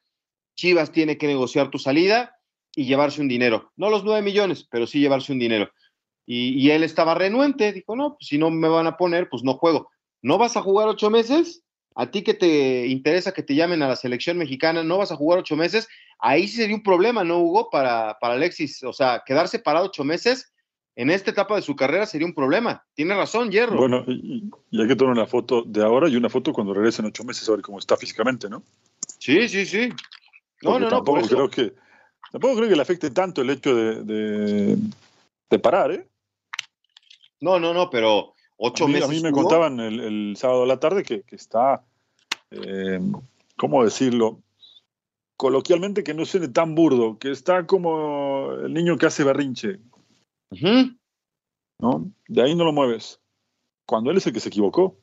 [0.56, 2.36] Chivas tiene que negociar tu salida
[2.74, 5.70] y llevarse un dinero, no los nueve millones, pero sí llevarse un dinero.
[6.24, 9.42] Y, y él estaba renuente, dijo, no, pues si no me van a poner, pues
[9.42, 9.90] no juego.
[10.22, 11.64] ¿No vas a jugar ocho meses?
[11.94, 15.16] A ti que te interesa que te llamen a la selección mexicana, no vas a
[15.16, 17.70] jugar ocho meses, ahí sí sería un problema, ¿no, Hugo?
[17.70, 20.52] Para, para Alexis, o sea, quedarse parado ocho meses
[20.94, 22.84] en esta etapa de su carrera sería un problema.
[22.94, 23.76] Tiene razón, Hierro.
[23.76, 27.24] Bueno, y, hay que tomar una foto de ahora y una foto cuando regresen ocho
[27.24, 28.62] meses, a ver cómo está físicamente, ¿no?
[29.18, 29.88] Sí, sí, sí.
[30.62, 30.96] No, no, no.
[30.96, 31.72] Tampoco creo que,
[32.30, 34.76] tampoco creo que le afecte tanto el hecho de,
[35.48, 36.06] de, parar, ¿eh?
[37.40, 39.08] No, no, no, pero Ocho a mí, meses.
[39.08, 41.84] A mí me contaban el, sábado a la tarde que, está,
[42.52, 43.00] eh,
[43.56, 44.40] ¿cómo decirlo?
[45.36, 49.80] Coloquialmente que no suene tan burdo, que está como el niño que hace berrinche.
[51.80, 52.12] ¿No?
[52.28, 53.20] De ahí no lo mueves.
[53.84, 54.96] Cuando él es el que se equivocó.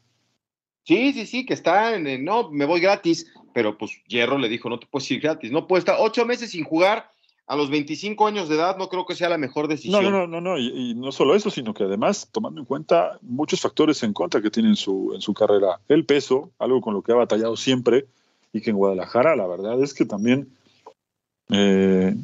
[0.85, 4.69] Sí, sí, sí, que está en, no, me voy gratis, pero pues Hierro le dijo,
[4.69, 7.11] no te puedes ir gratis, no puedes estar ocho meses sin jugar
[7.49, 10.03] a los 25 años de edad no creo que sea la mejor decisión.
[10.03, 13.59] No, no, no, no, y, no solo eso, sino que además, tomando en cuenta muchos
[13.59, 17.01] factores en contra que tiene en su, en su carrera, el peso, algo con lo
[17.01, 18.05] que ha batallado siempre,
[18.53, 20.49] y que en Guadalajara la verdad es que también
[21.49, 22.15] eh,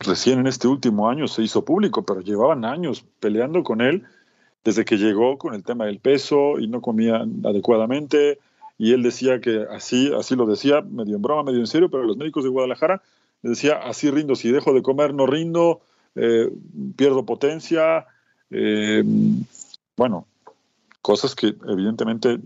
[0.00, 4.02] recién en este último año se hizo público, pero llevaban años peleando con él
[4.64, 8.40] desde que llegó con el tema del peso y no comía adecuadamente,
[8.78, 12.02] y él decía que así, así lo decía, medio en broma, medio en serio, pero
[12.02, 13.00] los médicos de Guadalajara
[13.42, 15.80] decía, así rindo, si dejo de comer no rindo,
[16.14, 16.50] eh,
[16.96, 18.06] pierdo potencia,
[18.50, 19.02] eh,
[19.96, 20.26] bueno,
[21.00, 22.38] cosas que evidentemente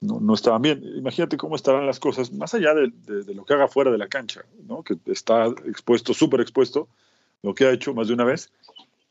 [0.00, 0.82] no, estaban bien.
[0.96, 2.92] Imagínate cómo estarán las cosas, más allá de,
[3.34, 4.82] lo que haga fuera de la cancha, ¿no?
[4.82, 6.88] que está expuesto, súper expuesto,
[7.42, 8.50] lo que ha hecho más de una vez,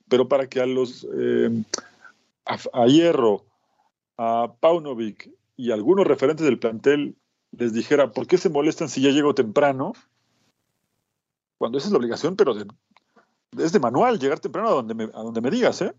[0.10, 1.64] pero para que a los, eh,
[2.46, 3.46] a, Hierro,
[4.18, 7.16] a Paunovic y algunos referentes del plantel
[7.58, 9.94] les dijera, ¿por qué se molestan si ya llego temprano?
[11.62, 12.56] Cuando esa es la obligación, pero
[13.60, 15.94] es de manual llegar temprano a donde me, a donde me digas, ¿eh?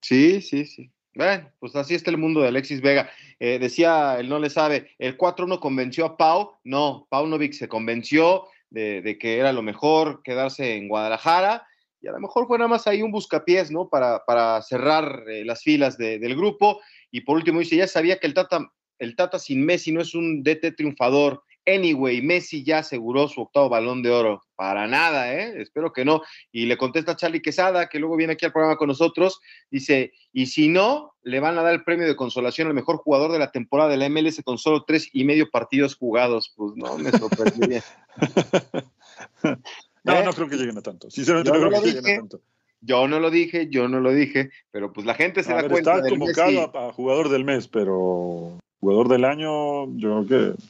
[0.00, 0.88] Sí, sí, sí.
[1.16, 3.10] Bueno, pues así está el mundo de Alexis Vega.
[3.40, 7.66] Eh, decía, él no le sabe, el 4-1 convenció a Pau, no, Pau Novik se
[7.66, 11.66] convenció de, que era lo mejor quedarse en Guadalajara
[12.00, 13.88] y a lo mejor fue nada más ahí un buscapiés, ¿no?
[13.88, 16.80] Para, para cerrar eh, las filas del grupo.
[17.10, 18.70] Y por último dice, ya sabía que el Tata,
[19.00, 23.68] el Tata sin Messi no es un DT triunfador, Anyway, Messi ya aseguró su octavo
[23.68, 24.42] balón de oro.
[24.56, 25.60] Para nada, ¿eh?
[25.60, 26.22] Espero que no.
[26.52, 29.40] Y le contesta Charlie Quesada, que luego viene aquí al programa con nosotros.
[29.70, 33.32] Dice: Y si no, le van a dar el premio de consolación al mejor jugador
[33.32, 36.52] de la temporada de la MLS con solo tres y medio partidos jugados.
[36.56, 37.84] Pues no, me sorprendería.
[39.42, 40.24] no, ¿Eh?
[40.24, 41.10] no creo que lleguen a tanto.
[41.10, 42.40] Sinceramente, no, creo que lleguen a tanto.
[42.82, 45.96] Yo no lo dije, yo no lo dije, pero pues la gente se da cuenta.
[45.96, 50.62] Está convocado a jugador del mes, pero jugador del año, yo creo que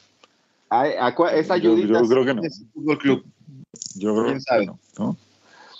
[0.70, 2.42] esa ayudita yo, yo creo que no.
[2.42, 3.24] es fútbol club.
[3.96, 4.60] Yo creo ¿Quién sabe?
[4.60, 4.78] que no.
[4.98, 5.16] ¿no?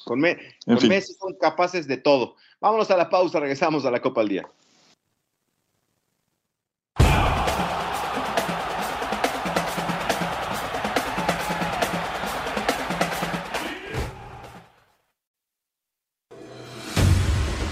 [0.05, 0.37] Con, me,
[0.67, 2.35] con Messi son capaces de todo.
[2.61, 4.49] Vámonos a la pausa, regresamos a la Copa al Día.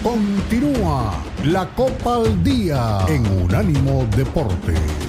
[0.03, 5.08] Continúa la Copa al Día en Unánimo Deporte.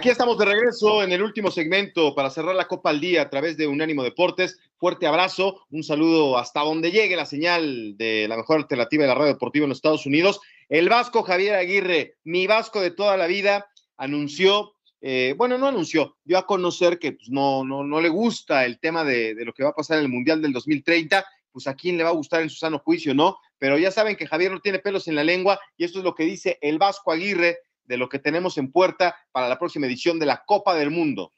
[0.00, 3.28] Aquí estamos de regreso en el último segmento para cerrar la Copa al Día a
[3.28, 4.58] través de Unánimo Deportes.
[4.78, 9.14] Fuerte abrazo, un saludo hasta donde llegue la señal de la mejor alternativa de la
[9.14, 10.40] radio deportiva en los Estados Unidos.
[10.70, 14.72] El Vasco Javier Aguirre, mi Vasco de toda la vida, anunció,
[15.02, 18.80] eh, bueno, no anunció, dio a conocer que pues, no, no, no le gusta el
[18.80, 21.98] tema de, lo que va a pasar en el Mundial del 2030 pues a quién
[21.98, 23.36] le va a gustar en su sano juicio, ¿no?
[23.58, 26.14] Pero ya saben que Javier no tiene pelos en la lengua y esto es lo
[26.14, 27.58] que dice el Vasco Aguirre
[27.90, 31.32] de lo que tenemos en puerta para la próxima edición de la Copa del Mundo.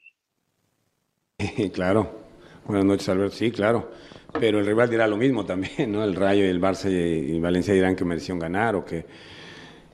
[1.73, 2.21] Claro.
[2.65, 3.35] Buenas noches, Alberto.
[3.35, 3.91] Sí, claro.
[4.39, 6.03] Pero el rival dirá lo mismo también, ¿no?
[6.03, 9.05] El Rayo y el Barça y, Valencia dirán que merecieron ganar o que...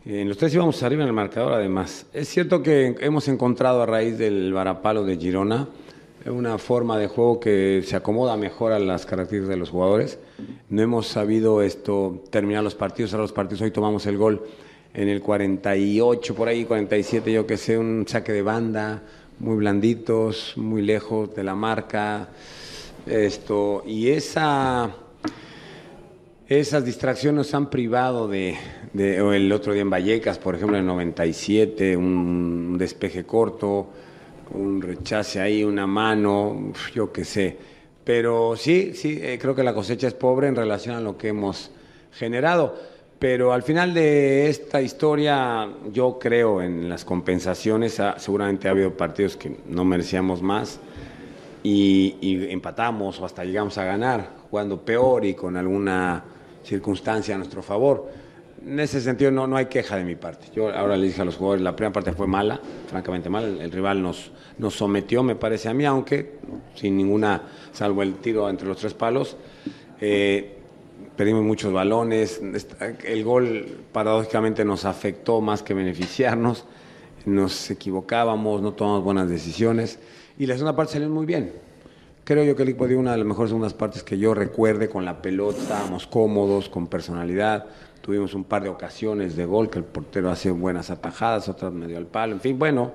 [0.05, 2.07] En los tres íbamos arriba en el marcador, además.
[2.14, 5.68] Es cierto que hemos encontrado a raíz del varapalo de Girona
[6.26, 10.20] una forma de juego que se acomoda mejor a las características de los jugadores.
[10.70, 14.45] No hemos sabido esto terminar los partidos, ahora los partidos hoy tomamos el gol
[14.94, 19.02] en el 48, por ahí 47, yo que sé, un saque de banda,
[19.40, 22.30] muy blanditos, muy lejos de la marca.
[23.06, 24.94] Esto, y esa,
[26.48, 28.56] esas distracciones nos han privado de,
[28.94, 33.90] de el otro día en Vallecas, por ejemplo, en el 97, un despeje corto,
[34.52, 37.58] un rechace ahí, una mano, yo qué sé.
[38.04, 41.30] Pero sí, sí, eh, creo que la cosecha es pobre en relación a lo que
[41.30, 41.72] hemos
[42.12, 42.76] generado.
[43.20, 47.99] Pero al final de esta historia, yo creo en las compensaciones.
[47.99, 50.80] Ah, seguramente ha habido partidos que no merecíamos más
[51.61, 52.15] y,
[52.49, 56.24] empatamos o hasta llegamos a ganar, jugando peor y con alguna
[56.63, 58.09] circunstancia a nuestro favor.
[58.65, 60.47] En ese sentido no, no hay queja de mi parte.
[60.55, 62.57] Yo ahora le dije a los jugadores, la primera parte fue mala,
[62.88, 63.47] francamente mala.
[63.47, 66.36] El, rival nos, nos sometió, me parece a mí, aunque
[66.74, 67.41] sin ninguna,
[67.74, 69.36] salvo el tiro entre los tres palos.
[69.99, 70.59] Eh,
[71.20, 72.39] perdimos muchos balones,
[73.03, 76.63] el gol paradójicamente nos afectó más que beneficiarnos,
[77.26, 79.99] nos equivocábamos, no tomamos buenas decisiones.
[80.38, 81.51] Y la segunda parte salió muy bien.
[82.24, 84.88] Creo yo que el equipo dio una de las mejores segundas partes que yo recuerde
[84.88, 87.65] con la pelota, estábamos cómodos, con personalidad,
[87.99, 91.97] tuvimos un par de ocasiones de gol que el portero hace buenas atajadas, otras medio
[91.97, 92.93] al palo, en fin, bueno,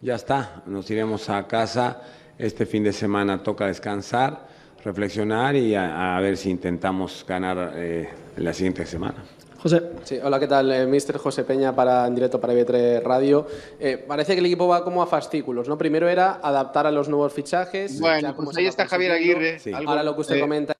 [0.00, 2.02] ya está, nos iremos a casa,
[2.38, 4.50] este fin de semana toca descansar
[4.84, 9.24] reflexionar y a, ver si intentamos ganar eh, en la siguiente semana.
[9.62, 9.80] José.
[10.02, 10.72] Sí, hola, ¿qué tal?
[10.72, 13.46] Eh, Mister José Peña para, en directo para IB3 Radio.
[13.78, 15.78] Eh, parece que el equipo va como a fascículos, ¿no?
[15.78, 18.00] Primero era adaptar a los nuevos fichajes.
[18.00, 19.60] Bueno, pues ahí está Javier Aguirre.
[19.86, 20.74] Ahora lo que usted comenta.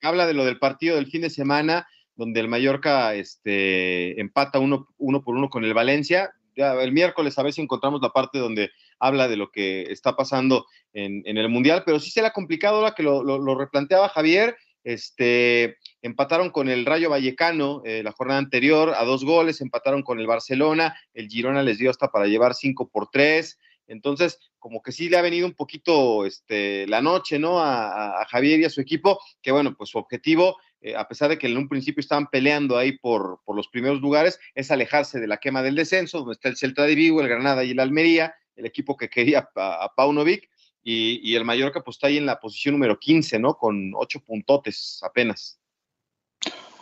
[0.00, 4.88] Habla de lo del partido del fin de semana, donde el Mallorca este, empata uno,
[4.96, 6.32] uno por uno con el Valencia.
[6.56, 10.16] Ya el miércoles a ver si encontramos la parte donde habla de lo que está
[10.16, 14.56] pasando en, el Mundial, pero sí se le ha complicado la que lo, replanteaba Javier.
[14.84, 20.20] Este, empataron con el Rayo Vallecano eh, la jornada anterior a dos goles, empataron con
[20.20, 23.58] el Barcelona, el Girona les dio hasta para llevar cinco por tres.
[23.86, 27.60] Entonces, como que sí le ha venido un poquito este, la noche, ¿no?
[27.60, 31.38] A, Javier y a su equipo, que bueno, pues su objetivo, eh, a pesar de
[31.38, 35.26] que en un principio estaban peleando ahí por, por los primeros lugares, es alejarse de
[35.26, 38.34] la quema del descenso, donde está el Celta de Vigo, el Granada y el Almería,
[38.56, 40.48] el equipo que quería a, Paunovic,
[40.86, 43.54] y, el Mallorca pues está ahí en la posición número 15, ¿no?
[43.54, 45.58] Con ocho puntotes apenas.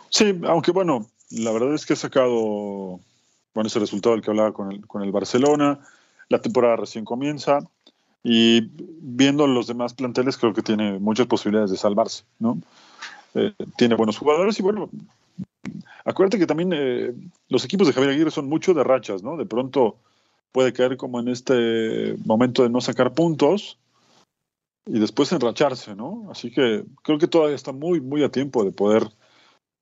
[0.09, 2.99] Sí, aunque bueno, la verdad es que ha sacado,
[3.53, 5.79] bueno, ese resultado del que hablaba con el, Barcelona,
[6.27, 7.59] la temporada recién comienza,
[8.23, 12.57] y viendo los demás planteles creo que tiene muchas posibilidades de salvarse, ¿no?
[13.35, 14.89] Eh, tiene buenos jugadores y bueno,
[16.05, 17.13] acuérdate que también eh,
[17.49, 19.37] los equipos de Javier Aguirre son mucho de rachas, ¿no?
[19.37, 19.97] De pronto
[20.53, 23.77] puede caer como en este momento de no sacar puntos
[24.85, 26.29] y después enracharse, ¿no?
[26.29, 29.03] Así que creo que todavía está muy, muy a tiempo de poder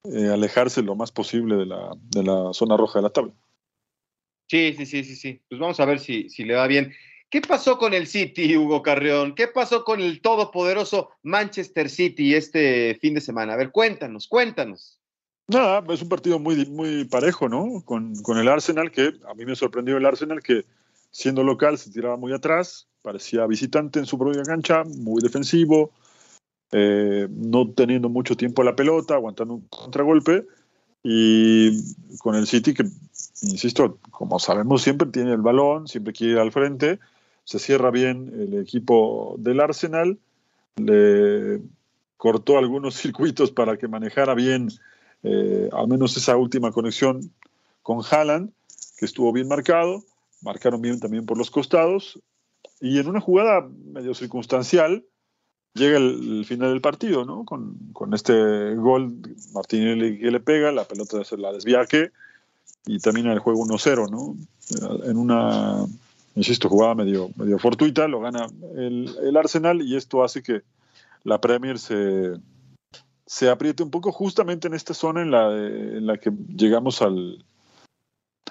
[0.06, 3.34] eh, alejarse lo más posible de la, de la zona roja de la tabla.
[4.50, 5.42] Sí, sí, sí, sí, sí.
[5.50, 6.94] Pues vamos a ver si, si le va bien.
[7.30, 9.36] ¿Qué pasó con el City, Hugo Carrión?
[9.36, 13.54] ¿Qué pasó con el todopoderoso Manchester City este fin de semana?
[13.54, 15.01] A ver, cuéntanos, cuéntanos.
[15.48, 17.82] Nada, es un partido muy, muy parejo, ¿no?
[17.84, 20.66] Con, el Arsenal, que a mí me sorprendió el Arsenal, que
[21.10, 25.92] siendo local se tiraba muy atrás, parecía visitante en su propia cancha, muy defensivo,
[26.72, 30.46] eh, no teniendo mucho tiempo la pelota, aguantando un contragolpe,
[31.04, 31.72] y
[32.20, 32.84] con el City, que,
[33.42, 37.00] insisto, como sabemos, siempre tiene el balón, siempre quiere ir al frente,
[37.44, 40.18] se cierra bien el equipo del Arsenal,
[40.78, 41.62] le
[42.18, 44.70] cortó algunos circuitos para que manejara bien
[45.24, 47.32] eh, al menos esa última conexión
[47.82, 48.52] con Haaland.
[48.98, 50.04] que estuvo bien marcado,
[50.42, 52.20] marcaron bien también por los costados,
[52.80, 55.06] y en una jugada medio circunstancial,
[55.74, 57.46] llega el, final del partido, ¿no?
[57.46, 59.14] Con, este gol,
[59.54, 62.12] Martinelli que le pega, la pelota se la desviaje
[62.86, 64.36] y termina el juego 1-0, ¿no?
[65.06, 65.86] En una,
[66.36, 70.62] insisto, jugada medio, medio fortuita, lo gana el, Arsenal y esto hace que
[71.24, 72.34] la Premier se,
[73.32, 77.46] se apriete un poco justamente en esta zona en la, en la que llegamos al,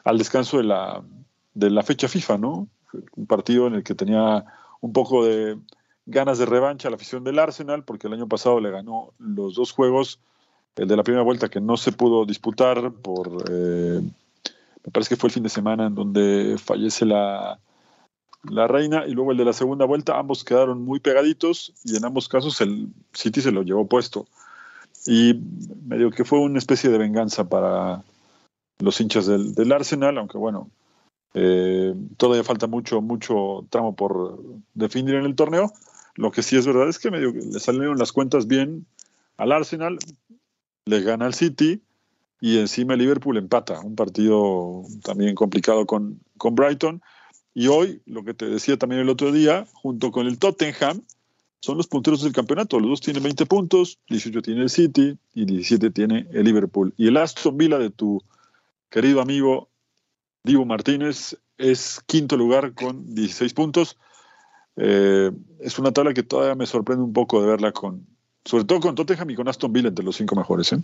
[0.04, 1.04] al descanso de la,
[1.52, 2.66] de la fecha FIFA, ¿no?
[3.14, 4.42] Un partido en el que tenía
[4.80, 5.58] un poco de
[6.06, 9.70] ganas de revancha la afición del Arsenal, porque el año pasado le ganó los dos
[9.72, 10.18] juegos,
[10.76, 15.20] el de la primera vuelta que no se pudo disputar por, eh, me parece que
[15.20, 17.60] fue el fin de semana en donde fallece la,
[18.44, 22.06] la reina, y luego el de la segunda vuelta, ambos quedaron muy pegaditos y en
[22.06, 24.26] ambos casos el City se lo llevó puesto.
[25.06, 25.40] Y
[25.86, 28.02] medio que fue una especie de venganza para
[28.78, 30.70] los hinchas del, del Arsenal, aunque bueno,
[31.34, 34.38] eh, todavía falta mucho, mucho tramo por
[34.74, 35.72] definir en el torneo.
[36.16, 38.86] Lo que sí es verdad es que medio le salieron las cuentas bien
[39.36, 39.98] al Arsenal,
[40.86, 41.82] le gana al City
[42.40, 43.80] y encima Liverpool empata.
[43.80, 47.02] Un partido también complicado con, con Brighton.
[47.54, 51.02] Y hoy, lo que te decía también el otro día, junto con el Tottenham,
[51.60, 52.80] son los punteros del campeonato.
[52.80, 56.92] Los dos tienen 20 puntos, 18 tiene el City y 17 tiene el Liverpool.
[56.96, 58.22] Y el Aston Villa de tu
[58.88, 59.68] querido amigo
[60.42, 63.98] Divo Martínez es quinto lugar con 16 puntos.
[64.76, 65.30] Eh,
[65.60, 68.06] es una tabla que todavía me sorprende un poco de verla con,
[68.44, 70.72] sobre todo con Tottenham y con Aston Villa entre los cinco mejores.
[70.72, 70.78] ¿eh?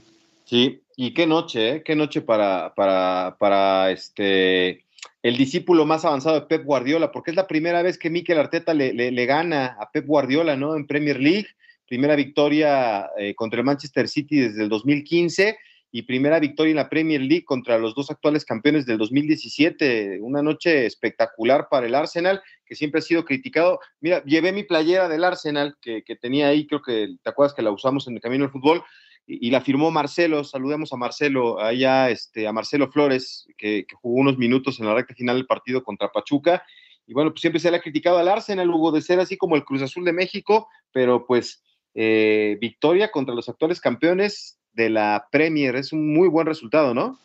[0.45, 1.83] Sí, y qué noche, ¿eh?
[1.83, 4.86] qué noche para, para, para este
[5.23, 8.75] el discípulo más avanzado de Pep Guardiola, porque es la primera vez que Mikel Arteta
[8.75, 10.77] le, le, gana a Pep Guardiola, ¿no?
[10.77, 11.49] En Premier League,
[11.87, 15.57] primera victoria eh, contra el Manchester City desde el 2015
[15.93, 20.19] y primera victoria en la Premier League contra los dos actuales campeones del 2017.
[20.21, 23.81] Una noche espectacular para el Arsenal, que siempre ha sido criticado.
[24.01, 27.71] Mira, llevé mi playera del Arsenal, que, tenía ahí, creo que te acuerdas que la
[27.71, 28.83] usamos en el camino del fútbol,
[29.27, 30.45] y, la firmó Marcelo.
[30.45, 35.15] Saludemos a Marcelo, allá este, a Marcelo Flores, que, jugó unos minutos en la recta
[35.15, 36.65] final del partido contra Pachuca.
[37.07, 39.57] Y bueno, pues siempre se le ha criticado al Arsenal, Hugo, de ser así como
[39.57, 41.63] el Cruz Azul de México, pero pues
[41.95, 45.77] eh, victoria contra los actuales campeones de la Premier.
[45.77, 47.19] Es un muy buen resultado, ¿no?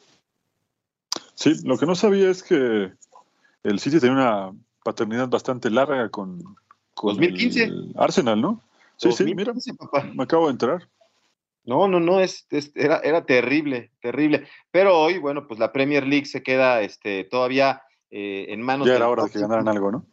[1.35, 2.91] Sí, lo que no sabía es que
[3.63, 4.51] el City tenía una
[4.83, 6.43] paternidad bastante larga con,
[7.01, 7.71] 2015.
[7.95, 8.61] Arsenal, ¿no?
[8.97, 9.53] Sí, sí, mira,
[10.13, 10.87] me acabo de enterar.
[11.63, 14.47] No, no, no, es, era, era, terrible, terrible.
[14.71, 18.95] Pero hoy, bueno, pues la Premier League se queda este, todavía eh, en manos Ya
[18.95, 20.05] era hora de que ganaran algo, ¿no?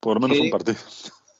[0.00, 0.78] Por lo menos un partido.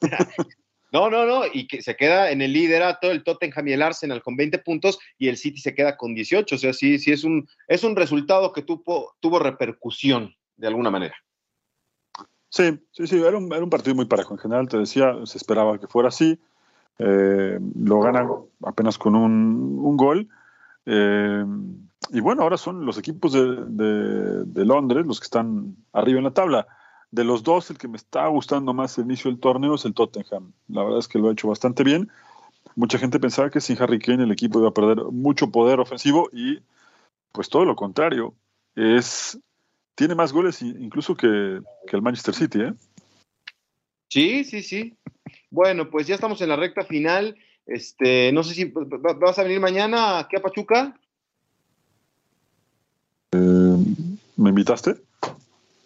[0.92, 4.22] No, no, no, y que se queda en el liderato el Tottenham y el Arsenal
[4.22, 6.54] con 20 puntos y el City se queda con 18.
[6.54, 10.90] O sea, sí, sí es un, es un resultado que tuvo, tuvo repercusión de alguna
[10.90, 11.14] manera.
[12.48, 14.34] Sí, sí, sí, era un, era un partido muy parejo.
[14.34, 16.40] En general, te decía, se esperaba que fuera así.
[16.98, 18.28] Eh, lo ganan
[18.62, 20.28] apenas con un, un gol.
[20.86, 21.44] Eh,
[22.10, 26.30] y bueno, ahora son los equipos de, de, Londres los que están arriba en la
[26.30, 26.66] tabla
[27.10, 29.94] de los dos, el que me está gustando más el inicio del torneo es el
[29.94, 30.52] Tottenham.
[30.68, 32.10] La verdad es que lo ha hecho bastante bien.
[32.74, 36.28] Mucha gente pensaba que sin Harry Kane el equipo iba a perder mucho poder ofensivo
[36.32, 36.60] y
[37.32, 38.34] pues todo lo contrario.
[38.74, 39.38] Es,
[39.94, 42.60] tiene más goles incluso que, el Manchester City.
[42.60, 42.74] ¿eh?
[44.08, 44.94] Sí, sí, sí.
[45.50, 47.36] Bueno, pues ya estamos en la recta final.
[47.66, 48.72] Este, no sé si
[49.20, 50.98] vas a venir mañana aquí a Pachuca.
[53.32, 53.76] Eh,
[54.36, 54.96] ¿Me invitaste?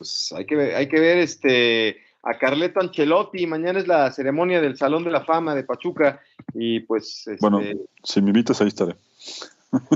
[0.00, 4.58] pues hay que ver, hay que ver este a Carleto Ancelotti, mañana es la ceremonia
[4.62, 6.22] del Salón de la Fama de Pachuca
[6.54, 7.60] y pues este, bueno,
[8.02, 8.94] si me invitas ahí estaré.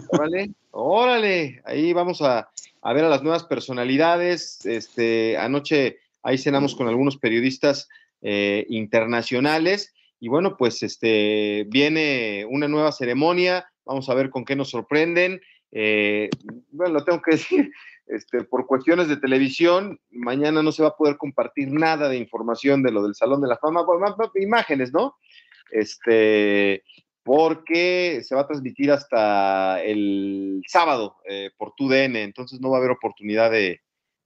[0.08, 2.50] Órale, órale, ahí vamos a,
[2.82, 4.66] ver a las nuevas personalidades.
[4.66, 7.88] Este, anoche ahí cenamos con algunos periodistas
[8.24, 9.94] eh, internacionales.
[10.18, 15.40] Y bueno, pues este viene una nueva ceremonia, vamos a ver con qué nos sorprenden.
[15.70, 16.30] Eh,
[16.70, 17.70] bueno, lo tengo que decir,
[18.06, 22.82] este, por cuestiones de televisión, mañana no se va a poder compartir nada de información
[22.82, 25.16] de lo del Salón de la Fama, bueno, imágenes, ¿no?
[25.70, 26.82] Este,
[27.22, 32.80] porque se va a transmitir hasta el sábado eh, por TUDN, entonces no va a
[32.80, 33.80] haber oportunidad de,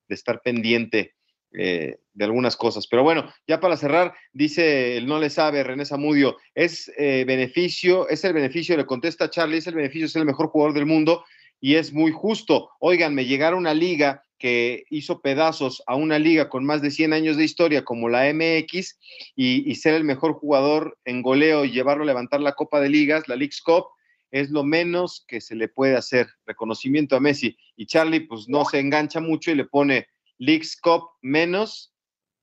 [0.08, 1.16] estar pendiente
[1.52, 2.86] eh, de algunas cosas.
[2.86, 8.08] Pero bueno, ya para cerrar, dice el no le sabe René Zamudio, es eh, beneficio,
[8.08, 11.24] es el beneficio, le contesta Charlie, es el beneficio ser el mejor jugador del mundo,
[11.60, 12.70] y es muy justo.
[12.80, 16.90] Oigan, me llegar a una liga que hizo pedazos a una liga con más de
[16.90, 18.98] 100 años de historia como la MX
[19.34, 23.26] y, ser el mejor jugador en goleo y llevarlo a levantar la Copa de Ligas,
[23.26, 23.86] la League's Cup,
[24.30, 26.28] es lo menos que se le puede hacer.
[26.46, 27.56] Reconocimiento a Messi.
[27.76, 30.06] Y Charlie, pues no se engancha mucho y le pone
[30.38, 31.92] Leagues Cup menos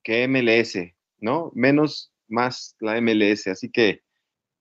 [0.03, 0.77] que MLS,
[1.19, 1.51] ¿no?
[1.55, 3.47] Menos más la MLS.
[3.47, 4.03] Así que,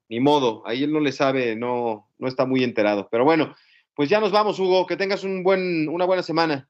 [0.08, 3.08] ni modo, ahí él no le sabe, no, no está muy enterado.
[3.10, 3.54] Pero bueno,
[3.94, 4.86] pues ya nos vamos, Hugo.
[4.86, 6.68] Que tengas un buen, una buena semana.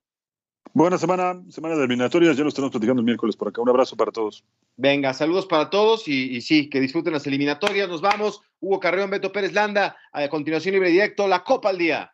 [0.72, 2.36] Buena semana, semana de eliminatorias.
[2.36, 3.60] Ya lo estamos platicando el miércoles por acá.
[3.60, 4.44] Un abrazo para todos.
[4.76, 7.88] Venga, saludos para todos y, y, sí, que disfruten las eliminatorias.
[7.88, 8.40] Nos vamos.
[8.60, 9.96] Hugo Carreón, Beto Pérez Landa.
[10.12, 12.13] A continuación, libre directo, la Copa al Día.